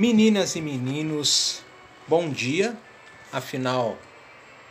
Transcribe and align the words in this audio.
Meninas 0.00 0.56
e 0.56 0.62
meninos, 0.62 1.62
bom 2.08 2.30
dia. 2.30 2.74
Afinal, 3.30 3.98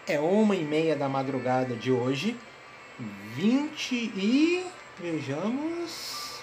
é 0.08 0.20
uma 0.20 0.56
e 0.56 0.64
meia 0.64 0.96
da 0.96 1.08
madrugada 1.08 1.76
de 1.76 1.92
hoje, 1.92 2.36
20 3.36 3.94
e. 3.94 4.66
Vejamos. 5.00 6.42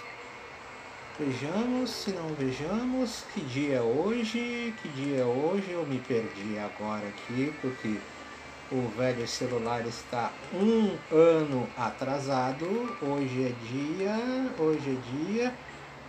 Vejamos, 1.19 1.89
se 1.89 2.11
não 2.11 2.29
vejamos, 2.35 3.25
que 3.33 3.41
dia 3.41 3.75
é 3.75 3.81
hoje? 3.81 4.73
Que 4.81 4.87
dia 4.95 5.17
é 5.17 5.25
hoje? 5.25 5.69
Eu 5.69 5.85
me 5.85 5.99
perdi 5.99 6.57
agora 6.57 7.05
aqui, 7.09 7.53
porque 7.61 7.97
o 8.71 8.87
velho 8.97 9.27
celular 9.27 9.85
está 9.85 10.31
um 10.53 10.95
ano 11.11 11.67
atrasado. 11.75 12.65
Hoje 13.01 13.47
é 13.47 13.53
dia. 13.67 14.15
Hoje 14.57 14.97
é 14.97 15.27
dia 15.27 15.53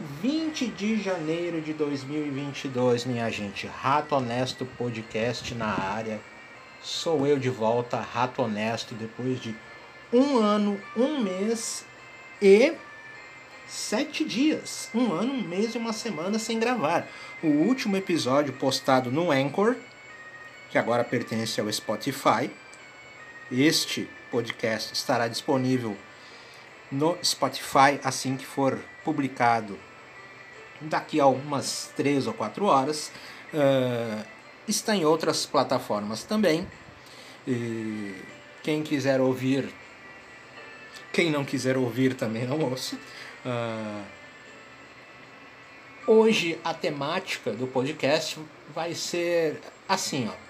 20 0.00 0.68
de 0.68 1.02
janeiro 1.02 1.60
de 1.60 1.72
2022, 1.72 3.04
minha 3.04 3.28
gente. 3.30 3.66
Rato 3.66 4.14
Honesto 4.14 4.64
Podcast 4.64 5.52
na 5.56 5.76
área. 5.76 6.20
Sou 6.80 7.26
eu 7.26 7.36
de 7.36 7.50
volta, 7.50 7.98
Rato 7.98 8.40
Honesto, 8.40 8.94
depois 8.94 9.40
de 9.40 9.56
um 10.12 10.38
ano, 10.38 10.80
um 10.96 11.20
mês 11.20 11.84
e 12.40 12.74
sete 13.66 14.24
dias. 14.24 14.88
Um 14.94 15.12
ano, 15.12 15.32
um 15.32 15.42
mês 15.42 15.74
e 15.74 15.78
uma 15.78 15.92
semana 15.92 16.38
sem 16.38 16.60
gravar. 16.60 17.04
O 17.42 17.48
último 17.48 17.96
episódio 17.96 18.52
postado 18.52 19.10
no 19.10 19.32
Anchor, 19.32 19.74
que 20.70 20.78
agora 20.78 21.02
pertence 21.02 21.60
ao 21.60 21.72
Spotify. 21.72 22.48
Este 23.50 24.08
podcast 24.30 24.94
estará 24.94 25.26
disponível 25.26 25.96
no 26.88 27.18
Spotify 27.20 27.98
assim 28.04 28.36
que 28.36 28.46
for 28.46 28.78
publicado 29.04 29.87
daqui 30.80 31.20
a 31.20 31.26
umas 31.26 31.90
3 31.96 32.26
ou 32.26 32.34
4 32.34 32.64
horas. 32.64 33.10
Uh, 33.52 34.24
está 34.66 34.94
em 34.94 35.04
outras 35.04 35.46
plataformas 35.46 36.22
também. 36.24 36.66
E 37.46 38.14
quem 38.62 38.82
quiser 38.82 39.20
ouvir, 39.20 39.72
quem 41.12 41.30
não 41.30 41.44
quiser 41.44 41.76
ouvir 41.76 42.14
também 42.14 42.46
não 42.46 42.60
ouça. 42.60 42.96
Uh, 43.44 44.04
hoje 46.06 46.58
a 46.64 46.74
temática 46.74 47.52
do 47.52 47.66
podcast 47.66 48.38
vai 48.74 48.94
ser 48.94 49.60
assim, 49.88 50.28
ó. 50.28 50.48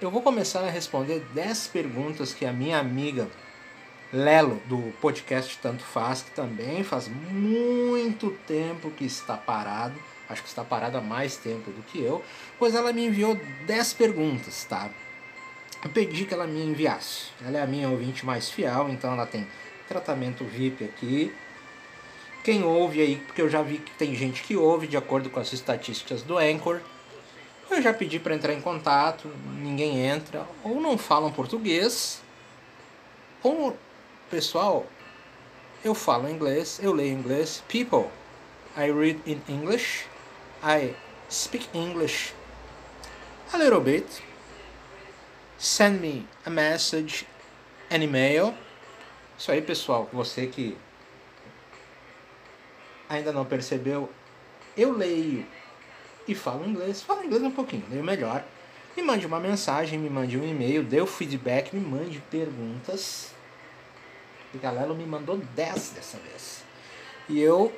Eu 0.00 0.10
vou 0.10 0.20
começar 0.20 0.60
a 0.60 0.70
responder 0.70 1.20
10 1.32 1.68
perguntas 1.68 2.34
que 2.34 2.44
a 2.44 2.52
minha 2.52 2.78
amiga 2.78 3.28
Lelo, 4.12 4.60
do 4.66 4.92
podcast 5.00 5.58
Tanto 5.58 5.82
Faz, 5.82 6.22
que 6.22 6.30
também 6.30 6.84
faz 6.84 7.08
muito 7.08 8.30
tempo 8.46 8.90
que 8.90 9.04
está 9.04 9.36
parado, 9.36 9.94
acho 10.28 10.42
que 10.42 10.48
está 10.48 10.62
parado 10.64 10.96
há 10.96 11.00
mais 11.00 11.36
tempo 11.36 11.70
do 11.70 11.82
que 11.82 12.00
eu, 12.00 12.22
pois 12.58 12.74
ela 12.74 12.92
me 12.92 13.06
enviou 13.06 13.38
10 13.66 13.92
perguntas, 13.94 14.64
tá? 14.64 14.88
Eu 15.82 15.90
pedi 15.90 16.24
que 16.24 16.32
ela 16.32 16.46
me 16.46 16.64
enviasse. 16.64 17.26
Ela 17.44 17.58
é 17.58 17.62
a 17.62 17.66
minha 17.66 17.90
ouvinte 17.90 18.24
mais 18.24 18.50
fiel, 18.50 18.88
então 18.88 19.12
ela 19.12 19.26
tem 19.26 19.46
tratamento 19.86 20.44
VIP 20.44 20.84
aqui. 20.84 21.34
Quem 22.42 22.62
ouve 22.62 23.00
aí, 23.00 23.16
porque 23.16 23.42
eu 23.42 23.50
já 23.50 23.62
vi 23.62 23.78
que 23.78 23.92
tem 23.92 24.14
gente 24.14 24.42
que 24.42 24.56
ouve 24.56 24.86
de 24.86 24.96
acordo 24.96 25.28
com 25.28 25.40
as 25.40 25.52
estatísticas 25.52 26.22
do 26.22 26.38
Anchor. 26.38 26.80
Eu 27.70 27.82
já 27.82 27.92
pedi 27.92 28.18
para 28.18 28.34
entrar 28.34 28.52
em 28.52 28.60
contato, 28.60 29.28
ninguém 29.58 30.06
entra, 30.06 30.46
ou 30.62 30.80
não 30.80 30.96
falam 30.96 31.32
português, 31.32 32.22
ou 33.42 33.76
pessoal, 34.34 34.84
eu 35.84 35.94
falo 35.94 36.28
inglês, 36.28 36.80
eu 36.82 36.92
leio 36.92 37.16
inglês. 37.16 37.62
People, 37.68 38.10
I 38.76 38.90
read 38.90 39.20
in 39.26 39.40
English. 39.48 40.06
I 40.60 40.96
speak 41.30 41.68
English 41.72 42.34
a 43.52 43.56
little 43.56 43.80
bit. 43.80 44.24
Send 45.56 46.00
me 46.00 46.26
a 46.44 46.50
message, 46.50 47.28
an 47.88 48.02
email. 48.02 48.52
Isso 49.38 49.52
aí, 49.52 49.62
pessoal, 49.62 50.08
você 50.12 50.48
que 50.48 50.76
ainda 53.08 53.32
não 53.32 53.44
percebeu, 53.44 54.10
eu 54.76 54.90
leio 54.96 55.46
e 56.26 56.34
falo 56.34 56.66
inglês. 56.66 57.00
Falo 57.02 57.22
inglês 57.22 57.40
um 57.44 57.52
pouquinho, 57.52 57.84
leio 57.88 58.02
melhor. 58.02 58.44
Me 58.96 59.02
mande 59.04 59.26
uma 59.26 59.38
mensagem, 59.38 59.96
me 59.96 60.10
mande 60.10 60.36
um 60.36 60.44
e-mail, 60.44 60.82
dê 60.82 61.00
o 61.00 61.06
feedback, 61.06 61.72
me 61.72 61.80
mande 61.80 62.18
perguntas 62.32 63.33
porque 64.54 64.66
a 64.66 64.70
Lelo 64.70 64.94
me 64.94 65.04
mandou 65.04 65.36
10 65.36 65.90
dessa 65.90 66.16
vez. 66.18 66.62
E 67.28 67.40
eu 67.40 67.74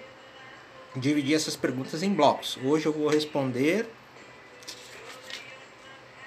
dividi 0.95 1.35
essas 1.35 1.57
perguntas 1.57 2.03
em 2.03 2.13
blocos. 2.13 2.59
Hoje 2.63 2.85
eu 2.85 2.93
vou 2.93 3.09
responder 3.09 3.89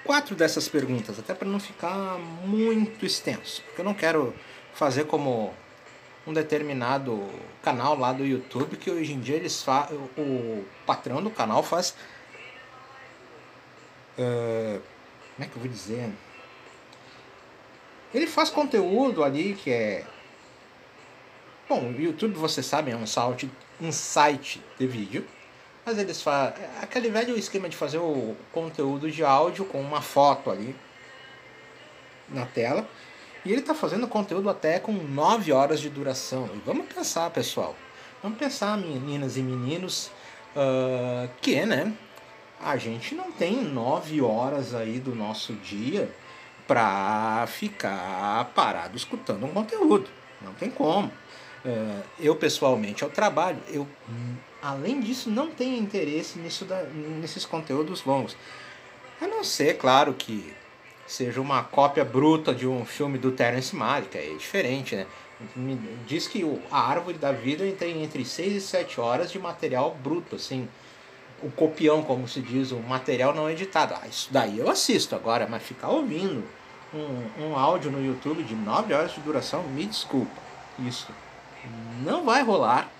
quatro 0.04 0.34
dessas 0.34 0.68
perguntas, 0.68 1.20
até 1.20 1.34
para 1.34 1.46
não 1.46 1.60
ficar 1.60 2.18
muito 2.44 3.06
extenso, 3.06 3.62
porque 3.62 3.80
eu 3.80 3.84
não 3.84 3.94
quero 3.94 4.34
fazer 4.74 5.04
como 5.04 5.54
um 6.26 6.32
determinado 6.32 7.28
canal 7.62 7.96
lá 7.96 8.12
do 8.12 8.26
YouTube 8.26 8.76
que 8.76 8.90
hoje 8.90 9.12
em 9.12 9.20
dia 9.20 9.36
eles 9.36 9.62
fa 9.62 9.88
o 10.18 10.64
patrão 10.84 11.22
do 11.22 11.30
canal 11.30 11.62
faz 11.62 11.94
uh, 14.18 14.80
como 15.34 15.44
é 15.44 15.46
que 15.46 15.56
eu 15.56 15.62
vou 15.62 15.68
dizer 15.68 16.12
ele 18.12 18.26
faz 18.26 18.50
conteúdo 18.50 19.24
ali 19.24 19.54
que 19.54 19.70
é 19.70 20.04
Bom, 21.70 21.92
o 21.96 22.00
YouTube, 22.00 22.34
você 22.34 22.64
sabe, 22.64 22.90
é 22.90 22.96
um 22.96 23.06
site, 23.06 23.48
um 23.80 23.92
site 23.92 24.60
de 24.76 24.88
vídeo, 24.88 25.24
mas 25.86 25.98
eles 25.98 26.20
fazem 26.20 26.64
aquele 26.82 27.08
velho 27.08 27.38
esquema 27.38 27.68
de 27.68 27.76
fazer 27.76 27.98
o 27.98 28.34
conteúdo 28.50 29.08
de 29.08 29.22
áudio 29.22 29.64
com 29.64 29.80
uma 29.80 30.02
foto 30.02 30.50
ali 30.50 30.74
na 32.28 32.44
tela. 32.44 32.88
E 33.44 33.52
ele 33.52 33.60
está 33.60 33.72
fazendo 33.72 34.08
conteúdo 34.08 34.50
até 34.50 34.80
com 34.80 34.90
9 34.90 35.52
horas 35.52 35.78
de 35.78 35.88
duração. 35.88 36.50
E 36.52 36.58
vamos 36.66 36.92
pensar, 36.92 37.30
pessoal. 37.30 37.76
Vamos 38.20 38.36
pensar, 38.36 38.76
meninas 38.76 39.36
e 39.36 39.40
meninos, 39.40 40.10
uh, 40.56 41.30
que, 41.40 41.64
né? 41.64 41.94
A 42.60 42.76
gente 42.76 43.14
não 43.14 43.30
tem 43.30 43.62
9 43.62 44.20
horas 44.22 44.74
aí 44.74 44.98
do 44.98 45.14
nosso 45.14 45.52
dia 45.52 46.10
para 46.66 47.46
ficar 47.46 48.50
parado 48.56 48.96
escutando 48.96 49.46
um 49.46 49.52
conteúdo. 49.52 50.10
Não 50.42 50.52
tem 50.54 50.68
como. 50.68 51.12
Uh, 51.64 52.02
eu 52.18 52.34
pessoalmente 52.36 53.04
ao 53.04 53.10
trabalho, 53.10 53.58
eu 53.68 53.86
além 54.62 55.00
disso 55.00 55.30
não 55.30 55.50
tenho 55.50 55.76
interesse 55.76 56.38
nisso 56.38 56.64
da, 56.64 56.82
nesses 56.84 57.44
conteúdos 57.44 58.04
longos. 58.04 58.36
A 59.20 59.26
não 59.26 59.44
ser, 59.44 59.76
claro, 59.76 60.14
que 60.14 60.54
seja 61.06 61.40
uma 61.40 61.62
cópia 61.62 62.04
bruta 62.04 62.54
de 62.54 62.66
um 62.66 62.84
filme 62.84 63.18
do 63.18 63.32
Terence 63.32 63.74
Malick, 63.74 64.16
é 64.16 64.34
diferente, 64.34 64.96
né? 64.96 65.06
Diz 66.06 66.26
que 66.26 66.44
a 66.70 66.80
árvore 66.80 67.18
da 67.18 67.32
vida 67.32 67.64
tem 67.72 68.02
entre 68.02 68.24
6 68.24 68.54
e 68.54 68.60
7 68.60 69.00
horas 69.00 69.30
de 69.30 69.38
material 69.38 69.96
bruto, 70.02 70.36
assim. 70.36 70.68
O 71.42 71.50
copião, 71.50 72.02
como 72.02 72.28
se 72.28 72.40
diz, 72.40 72.70
o 72.70 72.78
material 72.78 73.34
não 73.34 73.50
editado. 73.50 73.94
Ah, 73.94 74.06
isso 74.06 74.28
daí 74.30 74.58
eu 74.58 74.70
assisto 74.70 75.14
agora, 75.14 75.46
mas 75.48 75.62
ficar 75.62 75.88
ouvindo 75.88 76.44
um, 76.94 77.44
um 77.44 77.56
áudio 77.56 77.90
no 77.90 78.04
YouTube 78.04 78.42
de 78.42 78.54
9 78.54 78.92
horas 78.92 79.14
de 79.14 79.20
duração, 79.20 79.62
me 79.64 79.86
desculpa. 79.86 80.40
Isso 80.78 81.08
não 82.02 82.24
vai 82.24 82.42
rolar. 82.42 82.90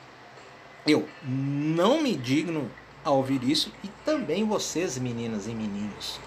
Eu 0.87 1.09
não 1.22 2.03
me 2.03 2.15
digno 2.16 2.71
a 3.04 3.10
ouvir 3.10 3.43
isso 3.43 3.72
e 3.84 3.88
também 4.04 4.44
vocês, 4.44 4.98
meninas 4.98 5.47
e 5.47 5.50
meninos, 5.50 6.19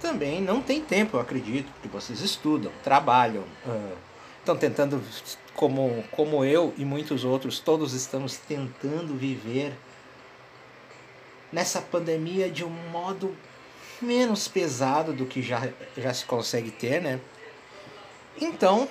também 0.00 0.40
não 0.40 0.60
tem 0.60 0.82
tempo, 0.82 1.16
eu 1.16 1.20
acredito, 1.20 1.70
porque 1.72 1.88
vocês 1.88 2.20
estudam, 2.20 2.70
trabalham, 2.82 3.44
uh, 3.66 3.96
estão 4.38 4.56
tentando, 4.56 5.02
como, 5.54 6.04
como 6.10 6.44
eu 6.44 6.74
e 6.76 6.84
muitos 6.84 7.24
outros, 7.24 7.58
todos 7.58 7.94
estamos 7.94 8.36
tentando 8.36 9.14
viver 9.14 9.72
nessa 11.50 11.80
pandemia 11.80 12.50
de 12.50 12.64
um 12.64 12.90
modo 12.90 13.34
menos 14.02 14.48
pesado 14.48 15.12
do 15.12 15.24
que 15.24 15.40
já, 15.40 15.68
já 15.96 16.12
se 16.12 16.24
consegue 16.24 16.70
ter, 16.70 17.00
né? 17.00 17.20
Então, 18.40 18.88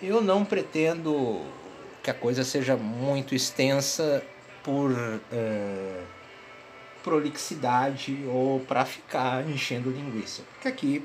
eu 0.00 0.20
não 0.20 0.44
pretendo 0.44 1.42
que 2.04 2.10
a 2.10 2.14
coisa 2.14 2.44
seja 2.44 2.76
muito 2.76 3.34
extensa 3.34 4.22
por 4.62 4.90
uh, 4.92 6.04
prolixidade 7.02 8.24
ou 8.28 8.60
para 8.60 8.84
ficar 8.84 9.48
enchendo 9.48 9.90
linguiça. 9.90 10.42
Porque 10.52 10.68
aqui 10.68 11.04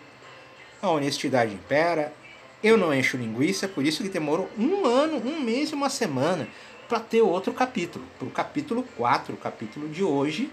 a 0.81 0.89
honestidade 0.89 1.53
impera, 1.53 2.13
eu 2.61 2.77
não 2.77 2.93
encho 2.93 3.15
linguiça, 3.15 3.65
por 3.65 3.85
isso 3.85 4.03
que 4.03 4.09
demorou 4.09 4.49
um 4.57 4.85
ano, 4.85 5.17
um 5.25 5.39
mês 5.39 5.69
e 5.69 5.73
uma 5.73 5.89
semana 5.89 6.49
para 6.89 6.99
ter 6.99 7.21
outro 7.21 7.53
capítulo, 7.53 8.05
para 8.17 8.27
o 8.27 8.31
capítulo 8.31 8.83
4, 8.97 9.33
o 9.33 9.37
capítulo 9.37 9.87
de 9.87 10.03
hoje, 10.03 10.51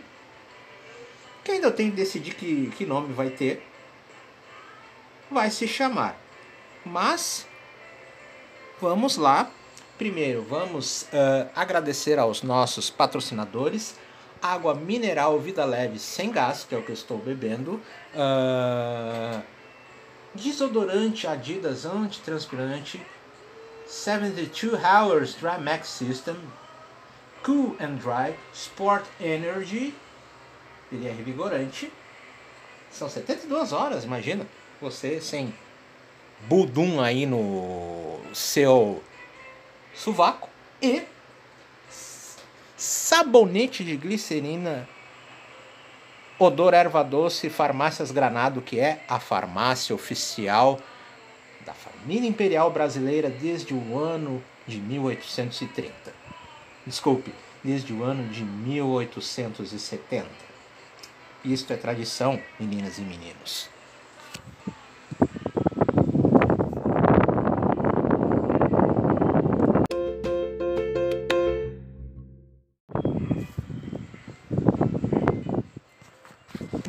que 1.42 1.50
ainda 1.50 1.66
eu 1.66 1.72
tenho 1.72 1.90
que 1.90 1.96
decidir 1.96 2.34
que, 2.34 2.70
que 2.76 2.86
nome 2.86 3.12
vai 3.12 3.30
ter, 3.30 3.66
vai 5.28 5.50
se 5.50 5.66
chamar. 5.66 6.16
Mas 6.84 7.46
vamos 8.80 9.16
lá 9.16 9.50
Primeiro, 9.98 10.42
vamos 10.42 11.04
uh, 11.04 11.48
agradecer 11.54 12.18
aos 12.18 12.42
nossos 12.42 12.90
patrocinadores, 12.90 13.94
água 14.42 14.74
mineral 14.74 15.38
Vida 15.40 15.64
Leve 15.64 15.98
sem 15.98 16.30
gás, 16.30 16.66
que 16.68 16.74
é 16.74 16.78
o 16.78 16.82
que 16.82 16.90
eu 16.90 16.94
estou 16.94 17.16
bebendo, 17.16 17.80
uh, 18.14 19.42
desodorante 20.34 21.26
Adidas 21.26 21.86
antitranspirante, 21.86 23.00
72 23.86 24.74
Hours 24.84 25.34
Dry 25.34 25.58
Max 25.58 25.88
System, 25.88 26.36
Cool 27.42 27.74
and 27.80 27.94
Dry, 27.94 28.36
Sport 28.52 29.06
Energy, 29.18 29.94
ele 30.92 31.08
é 31.08 31.10
revigorante. 31.10 31.90
São 32.90 33.08
72 33.08 33.72
horas, 33.72 34.04
imagina. 34.04 34.46
Você 34.78 35.22
sem 35.22 35.54
budum 36.48 37.00
aí 37.00 37.24
no 37.24 38.20
seu 38.34 39.02
sovaco 39.96 40.48
e 40.80 41.02
sabonete 42.76 43.82
de 43.82 43.96
glicerina. 43.96 44.88
Odor 46.38 46.74
erva 46.74 47.02
doce 47.02 47.48
farmácias 47.48 48.10
Granado 48.10 48.60
que 48.60 48.78
é 48.78 49.02
a 49.08 49.18
farmácia 49.18 49.94
oficial 49.94 50.78
da 51.64 51.72
família 51.72 52.28
imperial 52.28 52.70
brasileira 52.70 53.30
desde 53.30 53.72
o 53.72 53.98
ano 53.98 54.44
de 54.66 54.78
1830 54.78 56.14
desculpe 56.86 57.34
desde 57.64 57.92
o 57.92 58.04
ano 58.04 58.28
de 58.28 58.44
1870 58.44 60.28
isto 61.44 61.72
é 61.72 61.76
tradição 61.76 62.40
meninas 62.60 62.98
e 62.98 63.00
meninos 63.00 63.68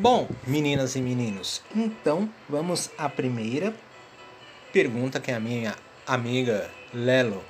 Bom, 0.10 0.26
meninas 0.48 0.96
e 0.96 1.02
meninos, 1.02 1.62
então 1.76 2.30
vamos 2.48 2.90
à 2.98 3.10
primeira 3.10 3.76
pergunta 4.72 5.20
que 5.20 5.34
a 5.34 5.38
minha 5.38 5.76
amiga 6.08 6.72
Lelo 6.94 7.44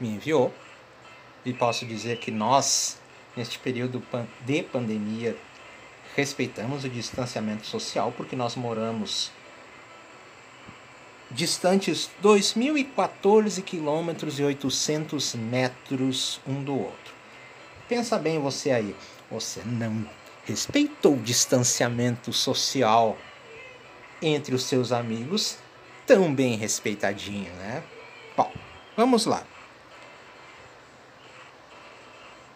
me 0.00 0.08
enviou. 0.08 0.52
E 1.44 1.52
posso 1.52 1.86
dizer 1.86 2.18
que 2.18 2.32
nós, 2.32 2.98
neste 3.36 3.56
período 3.56 4.02
de 4.44 4.62
pandemia, 4.64 5.36
respeitamos 6.16 6.82
o 6.82 6.88
distanciamento 6.88 7.64
social 7.64 8.12
porque 8.16 8.34
nós 8.34 8.56
moramos 8.56 9.30
distantes 11.30 12.10
2.014 12.20 13.62
quilômetros 13.62 14.40
e 14.40 14.42
800 14.42 15.36
metros 15.36 16.40
um 16.44 16.64
do 16.64 16.76
outro. 16.76 17.14
Pensa 17.88 18.18
bem 18.18 18.40
você 18.40 18.72
aí, 18.72 18.96
você 19.30 19.62
não 19.64 20.18
respeitou 20.50 21.14
o 21.14 21.22
distanciamento 21.22 22.32
social 22.32 23.16
entre 24.20 24.52
os 24.52 24.64
seus 24.64 24.90
amigos, 24.90 25.58
tão 26.04 26.34
bem 26.34 26.56
respeitadinho, 26.56 27.52
né? 27.54 27.84
Bom, 28.36 28.52
vamos 28.96 29.26
lá. 29.26 29.44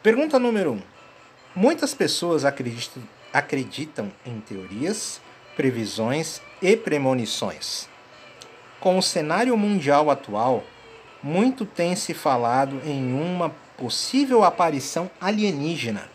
Pergunta 0.03 0.41
número 0.41 0.73
1. 0.73 0.75
Um. 0.75 0.83
Muitas 1.55 1.95
pessoas 1.95 2.45
acreditam, 2.45 3.03
acreditam 3.33 4.13
em 4.27 4.41
teorias, 4.41 5.21
previsões 5.55 6.43
e 6.61 6.77
premonições. 6.77 7.89
Com 8.81 8.99
o 8.99 9.03
cenário 9.03 9.57
mundial 9.57 10.11
atual, 10.11 10.65
muito 11.23 11.65
tem 11.65 11.95
se 11.95 12.13
falado 12.13 12.83
em 12.85 13.15
uma 13.15 13.51
possível 13.79 14.43
aparição 14.43 15.09
alienígena 15.21 16.14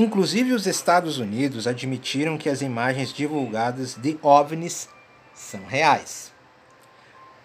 Inclusive, 0.00 0.54
os 0.54 0.66
Estados 0.66 1.18
Unidos 1.18 1.66
admitiram 1.66 2.38
que 2.38 2.48
as 2.48 2.62
imagens 2.62 3.12
divulgadas 3.12 3.96
de 3.96 4.18
OVNIs 4.22 4.88
são 5.34 5.66
reais. 5.66 6.32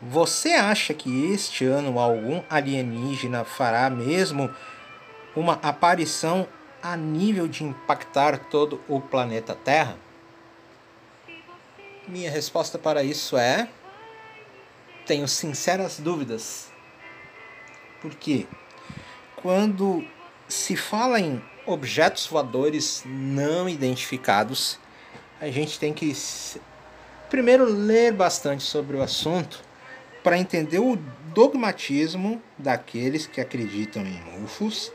Você 0.01 0.53
acha 0.53 0.93
que 0.93 1.33
este 1.33 1.65
ano 1.65 1.99
algum 1.99 2.41
alienígena 2.49 3.43
fará 3.43 3.89
mesmo 3.89 4.49
uma 5.35 5.59
aparição 5.61 6.47
a 6.81 6.95
nível 6.95 7.45
de 7.45 7.65
impactar 7.65 8.39
todo 8.45 8.81
o 8.87 9.01
planeta 9.01 9.53
Terra? 9.53 9.97
Minha 12.07 12.31
resposta 12.31 12.79
para 12.79 13.03
isso 13.03 13.35
é: 13.35 13.67
tenho 15.05 15.27
sinceras 15.27 15.99
dúvidas. 15.99 16.71
Por 18.01 18.15
quê? 18.15 18.47
Quando 19.35 20.07
se 20.47 20.75
fala 20.75 21.19
em 21.19 21.41
objetos 21.65 22.27
voadores 22.27 23.03
não 23.05 23.67
identificados, 23.67 24.79
a 25.41 25.49
gente 25.49 25.79
tem 25.79 25.93
que 25.93 26.15
primeiro 27.29 27.65
ler 27.65 28.13
bastante 28.13 28.63
sobre 28.63 28.95
o 28.95 29.01
assunto 29.01 29.61
para 30.23 30.37
entender 30.37 30.79
o 30.79 30.95
dogmatismo 31.33 32.41
daqueles 32.57 33.27
que 33.27 33.41
acreditam 33.41 34.03
em 34.03 34.43
UFOs 34.43 34.91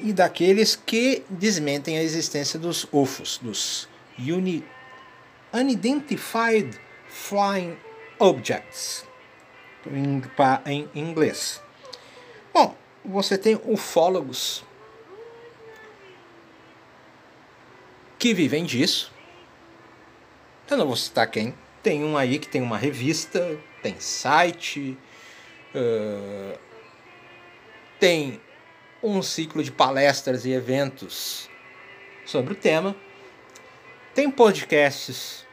e 0.00 0.12
daqueles 0.12 0.76
que 0.76 1.24
desmentem 1.28 1.98
a 1.98 2.02
existência 2.02 2.58
dos 2.58 2.86
UFOs, 2.92 3.38
dos 3.42 3.88
Uni 4.18 4.64
Unidentified 5.52 6.78
Flying 7.08 7.76
Objects, 8.18 9.04
em, 10.66 10.88
inglês. 10.94 11.60
Bom, 12.52 12.76
você 13.08 13.38
tem 13.38 13.58
ufólogos 13.64 14.62
que 18.18 18.34
vivem 18.34 18.64
disso. 18.64 19.12
Eu 20.70 20.76
não 20.76 20.86
vou 20.86 20.96
citar 20.96 21.30
quem. 21.30 21.54
Tem 21.82 22.04
um 22.04 22.18
aí 22.18 22.38
que 22.38 22.48
tem 22.48 22.60
uma 22.60 22.76
revista, 22.76 23.58
tem 23.82 23.98
site, 23.98 24.98
uh, 25.74 26.58
tem 27.98 28.40
um 29.02 29.22
ciclo 29.22 29.62
de 29.62 29.72
palestras 29.72 30.44
e 30.44 30.50
eventos 30.50 31.48
sobre 32.26 32.52
o 32.52 32.56
tema. 32.56 32.94
Tem 34.14 34.30
podcasts 34.30 35.46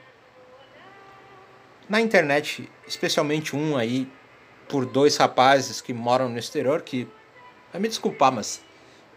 na 1.87 2.01
internet, 2.01 2.69
especialmente 2.85 3.55
um 3.55 3.77
aí 3.77 4.11
por 4.67 4.85
dois 4.85 5.15
rapazes 5.15 5.79
que 5.79 5.93
moram 5.93 6.27
no 6.27 6.37
exterior 6.37 6.81
que 6.81 7.07
vai 7.75 7.81
me 7.81 7.89
desculpar, 7.89 8.31
mas 8.31 8.61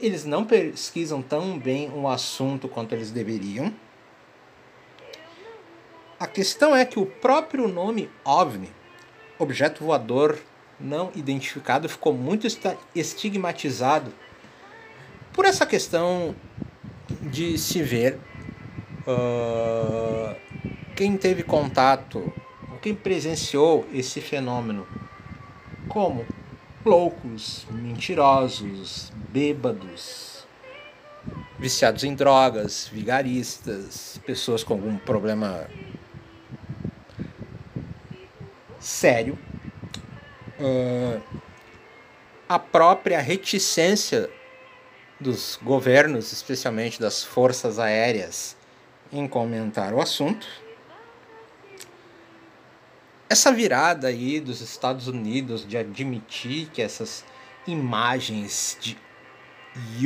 eles 0.01 0.25
não 0.25 0.45
pesquisam 0.45 1.23
tão 1.23 1.57
bem 1.57 1.91
o 1.95 2.09
assunto 2.09 2.69
quanto 2.69 2.93
eles 2.93 3.13
deveriam. 3.13 3.73
A 6.19 6.27
questão 6.27 6.75
é 6.75 6.85
que 6.85 6.99
o 6.99 7.07
próprio 7.07 7.69
nome 7.69 8.11
OVNI, 8.25 8.69
objeto 9.39 9.85
voador 9.85 10.39
não 10.81 11.13
identificado, 11.15 11.89
ficou 11.89 12.13
muito 12.13 12.49
estigmatizado 12.95 14.13
por 15.33 15.45
essa 15.45 15.65
questão 15.65 16.35
de 17.23 17.57
se 17.57 17.81
ver 17.81 18.19
uh, 19.07 20.35
quem 20.97 21.17
teve 21.17 21.45
contato, 21.45 22.33
quem 22.83 22.93
presenciou 22.93 23.87
esse 23.93 24.21
fenômeno, 24.21 24.87
como 25.89 26.27
loucos, 26.89 27.67
mentirosos, 27.71 29.13
bêbados, 29.31 30.47
viciados 31.59 32.03
em 32.03 32.15
drogas, 32.15 32.89
vigaristas, 32.91 34.19
pessoas 34.25 34.65
com 34.65 34.73
algum 34.73 34.97
problema 34.97 35.69
sério. 38.81 39.39
Uh, 40.59 41.21
a 42.49 42.59
própria 42.59 43.21
reticência 43.21 44.31
dos 45.21 45.59
governos, 45.63 46.33
especialmente 46.33 46.99
das 46.99 47.23
forças 47.23 47.79
aéreas, 47.79 48.57
em 49.13 49.29
comentar 49.29 49.93
o 49.93 50.01
assunto 50.01 50.49
essa 53.29 53.53
virada 53.53 54.09
aí 54.09 54.41
dos 54.41 54.61
Estados 54.61 55.07
Unidos 55.07 55.67
de 55.67 55.77
admitir 55.77 56.69
que 56.71 56.81
essas 56.81 57.25
imagens 57.67 58.79
de 58.81 58.97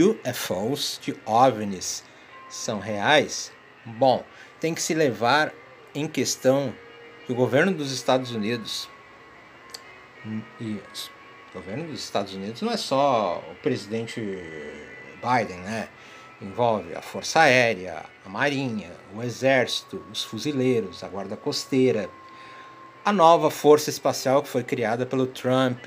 UFOs, 0.02 0.98
de 1.00 1.16
OVNIs, 1.24 2.04
são 2.48 2.80
reais, 2.80 3.52
bom, 3.84 4.24
tem 4.60 4.74
que 4.74 4.82
se 4.82 4.92
levar 4.92 5.52
em 5.94 6.06
questão 6.06 6.74
que 7.24 7.32
o 7.32 7.36
governo 7.36 7.72
dos 7.72 7.92
Estados 7.92 8.32
Unidos 8.32 8.88
e 10.60 10.80
o 11.50 11.54
governo 11.54 11.86
dos 11.86 12.02
Estados 12.02 12.34
Unidos 12.34 12.60
não 12.62 12.72
é 12.72 12.76
só 12.76 13.42
o 13.50 13.54
presidente 13.56 14.20
Biden, 15.16 15.58
né? 15.58 15.88
Envolve 16.40 16.94
a 16.94 17.00
Força 17.00 17.40
Aérea, 17.40 18.04
a 18.24 18.28
Marinha, 18.28 18.90
o 19.14 19.22
Exército, 19.22 20.04
os 20.10 20.24
fuzileiros, 20.24 21.04
a 21.04 21.08
Guarda 21.08 21.36
Costeira, 21.36 22.10
a 23.04 23.12
nova 23.12 23.50
força 23.50 23.90
espacial 23.90 24.42
que 24.42 24.48
foi 24.48 24.62
criada 24.62 25.04
pelo 25.04 25.26
Trump 25.26 25.86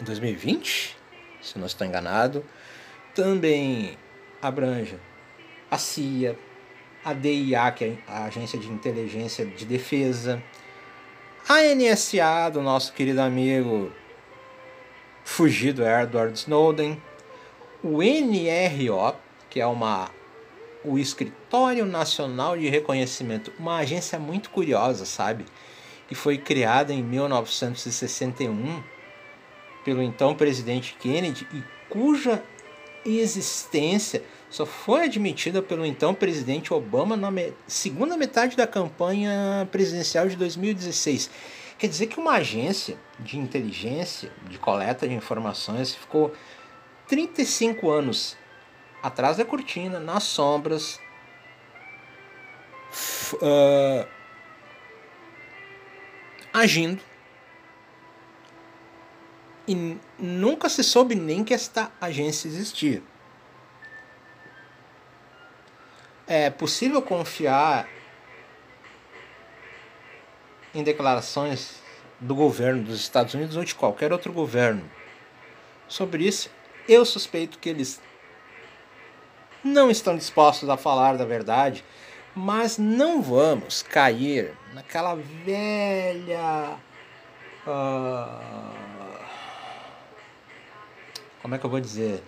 em 0.00 0.04
2020, 0.04 0.96
se 1.40 1.58
não 1.58 1.66
estou 1.66 1.86
enganado, 1.86 2.44
também 3.14 3.98
abranja 4.40 4.98
a 5.70 5.76
CIA, 5.76 6.38
a 7.04 7.12
DIA, 7.12 7.72
que 7.72 7.84
é 7.84 7.98
a 8.06 8.24
Agência 8.24 8.58
de 8.58 8.68
Inteligência 8.68 9.44
de 9.44 9.64
Defesa, 9.64 10.42
a 11.48 11.62
NSA 11.74 12.50
do 12.52 12.62
nosso 12.62 12.92
querido 12.92 13.20
amigo 13.20 13.90
fugido 15.24 15.82
Edward 15.82 16.38
Snowden, 16.38 17.00
o 17.82 18.02
NRO, 18.02 19.16
que 19.50 19.60
é 19.60 19.66
uma 19.66 20.10
o 20.84 20.98
Escritório 20.98 21.84
Nacional 21.86 22.56
de 22.56 22.68
Reconhecimento, 22.68 23.52
uma 23.58 23.78
agência 23.78 24.18
muito 24.18 24.50
curiosa, 24.50 25.04
sabe? 25.04 25.44
Que 26.12 26.18
foi 26.18 26.36
criada 26.36 26.92
em 26.92 27.02
1961 27.02 28.82
pelo 29.82 30.02
então 30.02 30.34
presidente 30.34 30.94
Kennedy 31.00 31.48
e 31.54 31.62
cuja 31.88 32.44
existência 33.02 34.22
só 34.50 34.66
foi 34.66 35.04
admitida 35.04 35.62
pelo 35.62 35.86
então 35.86 36.12
presidente 36.12 36.74
Obama 36.74 37.16
na 37.16 37.30
segunda 37.66 38.14
metade 38.14 38.58
da 38.58 38.66
campanha 38.66 39.66
presidencial 39.72 40.28
de 40.28 40.36
2016. 40.36 41.30
Quer 41.78 41.86
dizer 41.86 42.08
que 42.08 42.20
uma 42.20 42.32
agência 42.32 42.98
de 43.18 43.38
inteligência, 43.38 44.30
de 44.50 44.58
coleta 44.58 45.08
de 45.08 45.14
informações, 45.14 45.94
ficou 45.94 46.30
35 47.08 47.88
anos 47.88 48.36
atrás 49.02 49.38
da 49.38 49.46
cortina, 49.46 49.98
nas 49.98 50.24
sombras, 50.24 51.00
uh, 53.36 54.21
agindo. 56.52 57.02
E 59.66 59.96
nunca 60.18 60.68
se 60.68 60.82
soube 60.82 61.14
nem 61.14 61.44
que 61.44 61.54
esta 61.54 61.90
agência 62.00 62.48
existia. 62.48 63.02
É 66.26 66.50
possível 66.50 67.00
confiar 67.00 67.88
em 70.74 70.82
declarações 70.82 71.80
do 72.18 72.34
governo 72.34 72.84
dos 72.84 73.00
Estados 73.00 73.34
Unidos 73.34 73.56
ou 73.56 73.64
de 73.64 73.74
qualquer 73.74 74.12
outro 74.12 74.32
governo. 74.32 74.88
Sobre 75.88 76.26
isso, 76.26 76.50
eu 76.88 77.04
suspeito 77.04 77.58
que 77.58 77.68
eles 77.68 78.00
não 79.62 79.90
estão 79.90 80.16
dispostos 80.16 80.68
a 80.68 80.76
falar 80.76 81.16
da 81.16 81.24
verdade, 81.24 81.84
mas 82.34 82.78
não 82.78 83.22
vamos 83.22 83.82
cair 83.82 84.52
naquela 84.72 85.14
velha. 85.14 86.76
Uh, 87.66 88.72
como 91.40 91.54
é 91.54 91.58
que 91.58 91.66
eu 91.66 91.70
vou 91.70 91.80
dizer? 91.80 92.22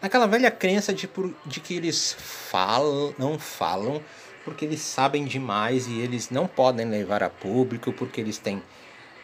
Naquela 0.00 0.26
velha 0.26 0.50
crença 0.50 0.92
de, 0.92 1.08
de 1.46 1.60
que 1.60 1.74
eles 1.74 2.14
falam, 2.18 3.14
não 3.18 3.38
falam 3.38 4.02
porque 4.44 4.64
eles 4.64 4.80
sabem 4.82 5.24
demais 5.24 5.86
e 5.86 5.98
eles 5.98 6.28
não 6.30 6.46
podem 6.46 6.86
levar 6.86 7.22
a 7.22 7.30
público 7.30 7.92
porque 7.92 8.20
eles 8.20 8.36
têm 8.36 8.62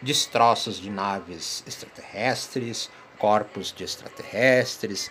destroços 0.01 0.79
de 0.79 0.89
naves 0.89 1.63
extraterrestres, 1.67 2.91
corpos 3.19 3.73
de 3.73 3.85
extraterrestres, 3.85 5.11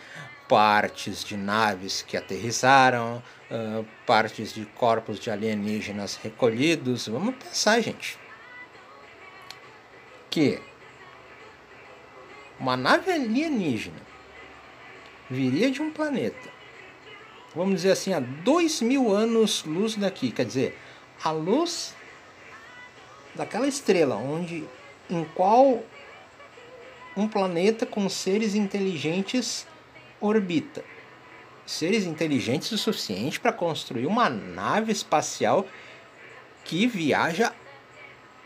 partes 0.50 1.24
de 1.24 1.38
naves 1.38 2.02
que 2.02 2.18
aterrissaram, 2.18 3.24
uh, 3.50 3.86
partes 4.06 4.52
de 4.52 4.66
corpos 4.66 5.20
de 5.20 5.32
alienígenas 5.32 6.20
recolhidos. 6.22 7.08
Vamos 7.08 7.36
pensar, 7.36 7.80
gente, 7.80 8.20
que 10.30 10.60
uma 12.60 12.76
nave 12.76 13.12
alienígena 13.12 14.02
viria 15.30 15.72
de 15.72 15.82
um 15.82 15.90
planeta 15.92 16.60
vamos 17.56 17.76
dizer 17.76 17.92
assim, 17.92 18.14
a 18.14 18.20
dois 18.20 18.82
mil 18.82 19.12
anos 19.12 19.64
luz 19.64 19.96
daqui. 19.96 20.32
Quer 20.32 20.46
dizer, 20.46 20.78
a 21.24 21.32
luz 21.32 21.96
daquela 23.36 23.68
estrela 23.68 24.16
onde 24.16 24.66
em 25.10 25.24
qual 25.36 25.84
um 27.16 27.28
planeta 27.28 27.86
com 27.86 28.08
seres 28.08 28.56
inteligentes 28.56 29.66
orbita. 30.20 30.84
Seres 31.66 32.06
inteligentes 32.06 32.72
o 32.72 32.78
suficiente 32.78 33.40
para 33.40 33.54
construir 33.54 34.06
uma 34.06 34.30
nave 34.30 34.92
espacial 34.92 35.66
que 36.64 36.88
viaja 36.88 37.54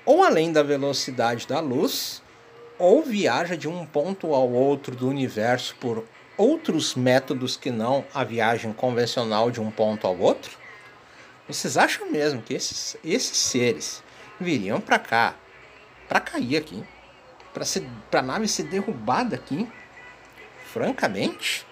ou 0.05 0.23
além 0.23 0.51
da 0.51 0.61
velocidade 0.63 1.47
da 1.47 1.59
luz, 1.59 2.21
ou 2.77 3.03
viaja 3.03 3.55
de 3.55 3.67
um 3.67 3.85
ponto 3.85 4.33
ao 4.33 4.49
outro 4.51 4.95
do 4.95 5.07
universo 5.07 5.75
por 5.79 6.05
outros 6.37 6.95
métodos 6.95 7.55
que 7.55 7.71
não 7.71 8.03
a 8.13 8.23
viagem 8.23 8.73
convencional 8.73 9.49
de 9.49 9.61
um 9.61 9.71
ponto 9.71 10.05
ao 10.05 10.17
outro? 10.17 10.57
Vocês 11.47 11.77
acham 11.77 12.11
mesmo 12.11 12.41
que 12.41 12.53
esses, 12.53 12.97
esses 13.03 13.37
seres 13.37 14.03
viriam 14.39 14.81
para 14.81 14.99
cá, 14.99 15.35
para 16.07 16.19
cair 16.19 16.57
aqui, 16.57 16.83
para 17.53 18.19
a 18.19 18.23
nave 18.23 18.47
ser 18.47 18.63
derrubada 18.63 19.35
aqui? 19.35 19.69
Francamente? 20.73 21.67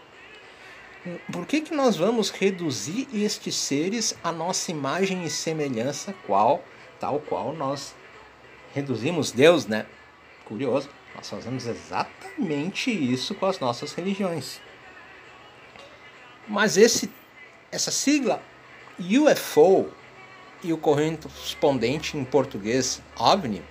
Por 1.33 1.47
que, 1.47 1.61
que 1.61 1.73
nós 1.73 1.95
vamos 1.95 2.29
reduzir 2.29 3.07
estes 3.11 3.55
seres 3.55 4.15
à 4.23 4.31
nossa 4.31 4.69
imagem 4.69 5.23
e 5.23 5.29
semelhança, 5.29 6.13
qual, 6.27 6.63
tal 6.99 7.19
qual 7.19 7.51
nós 7.51 7.95
reduzimos 8.75 9.31
Deus, 9.31 9.65
né? 9.65 9.87
Curioso. 10.45 10.87
Nós 11.15 11.27
fazemos 11.27 11.65
exatamente 11.65 12.91
isso 12.91 13.33
com 13.33 13.47
as 13.47 13.59
nossas 13.59 13.91
religiões. 13.93 14.61
Mas 16.47 16.77
esse, 16.77 17.11
essa 17.71 17.89
sigla 17.89 18.39
UFO 18.99 19.89
e 20.63 20.71
o 20.71 20.77
correspondente 20.77 22.15
em 22.15 22.23
português 22.23 23.01
OVNI 23.17 23.63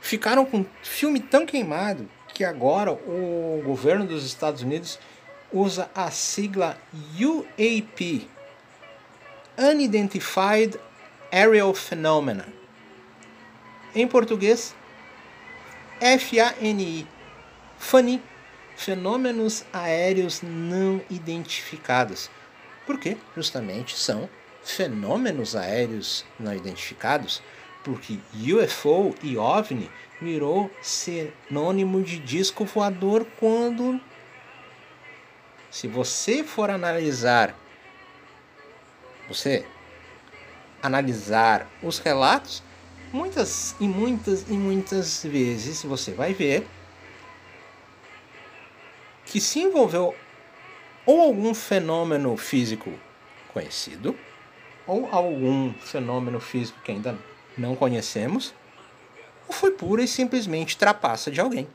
ficaram 0.00 0.46
com 0.46 0.60
um 0.60 0.66
filme 0.82 1.20
tão 1.20 1.44
queimado 1.44 2.08
que 2.34 2.44
agora 2.44 2.92
o 2.92 3.62
governo 3.64 4.06
dos 4.06 4.24
Estados 4.24 4.62
Unidos 4.62 4.98
usa 5.52 5.90
a 5.94 6.10
sigla 6.10 6.78
UAP 7.18 8.28
Unidentified 9.58 10.78
Aerial 11.30 11.74
Phenomena. 11.74 12.46
Em 13.94 14.06
português, 14.06 14.74
FANI, 16.00 17.06
FANI, 17.78 18.22
fenômenos 18.76 19.64
aéreos 19.72 20.40
não 20.42 21.02
identificados. 21.10 22.30
Porque 22.86 23.18
justamente 23.36 23.96
são 23.96 24.28
fenômenos 24.62 25.54
aéreos 25.54 26.24
não 26.38 26.54
identificados, 26.54 27.42
porque 27.84 28.18
UFO 28.34 29.14
e 29.22 29.36
OVNI 29.36 29.90
virou 30.20 30.70
sinônimo 30.82 32.02
de 32.02 32.18
disco 32.18 32.64
voador 32.64 33.26
quando 33.38 34.00
se 35.70 35.88
você 35.88 36.42
for 36.44 36.68
analisar 36.68 37.54
você 39.28 39.64
analisar 40.82 41.68
os 41.82 41.98
relatos, 41.98 42.62
muitas 43.12 43.76
e 43.78 43.86
muitas 43.86 44.48
e 44.48 44.54
muitas 44.54 45.22
vezes 45.22 45.82
você 45.84 46.12
vai 46.12 46.34
ver 46.34 46.66
que 49.24 49.40
se 49.40 49.60
envolveu 49.60 50.14
ou 51.06 51.20
algum 51.20 51.54
fenômeno 51.54 52.36
físico 52.36 52.92
conhecido 53.52 54.16
ou 54.86 55.08
algum 55.12 55.72
fenômeno 55.74 56.40
físico 56.40 56.80
que 56.82 56.90
ainda 56.90 57.16
não 57.56 57.76
conhecemos, 57.76 58.54
ou 59.46 59.54
foi 59.54 59.72
pura 59.72 60.02
e 60.02 60.08
simplesmente 60.08 60.76
trapaça 60.76 61.30
de 61.30 61.40
alguém. 61.40 61.68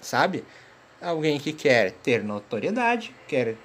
Sabe? 0.00 0.44
Alguém 1.00 1.38
que 1.38 1.52
quer 1.52 1.92
ter 1.92 2.22
notoriedade, 2.22 3.14
quer 3.26 3.56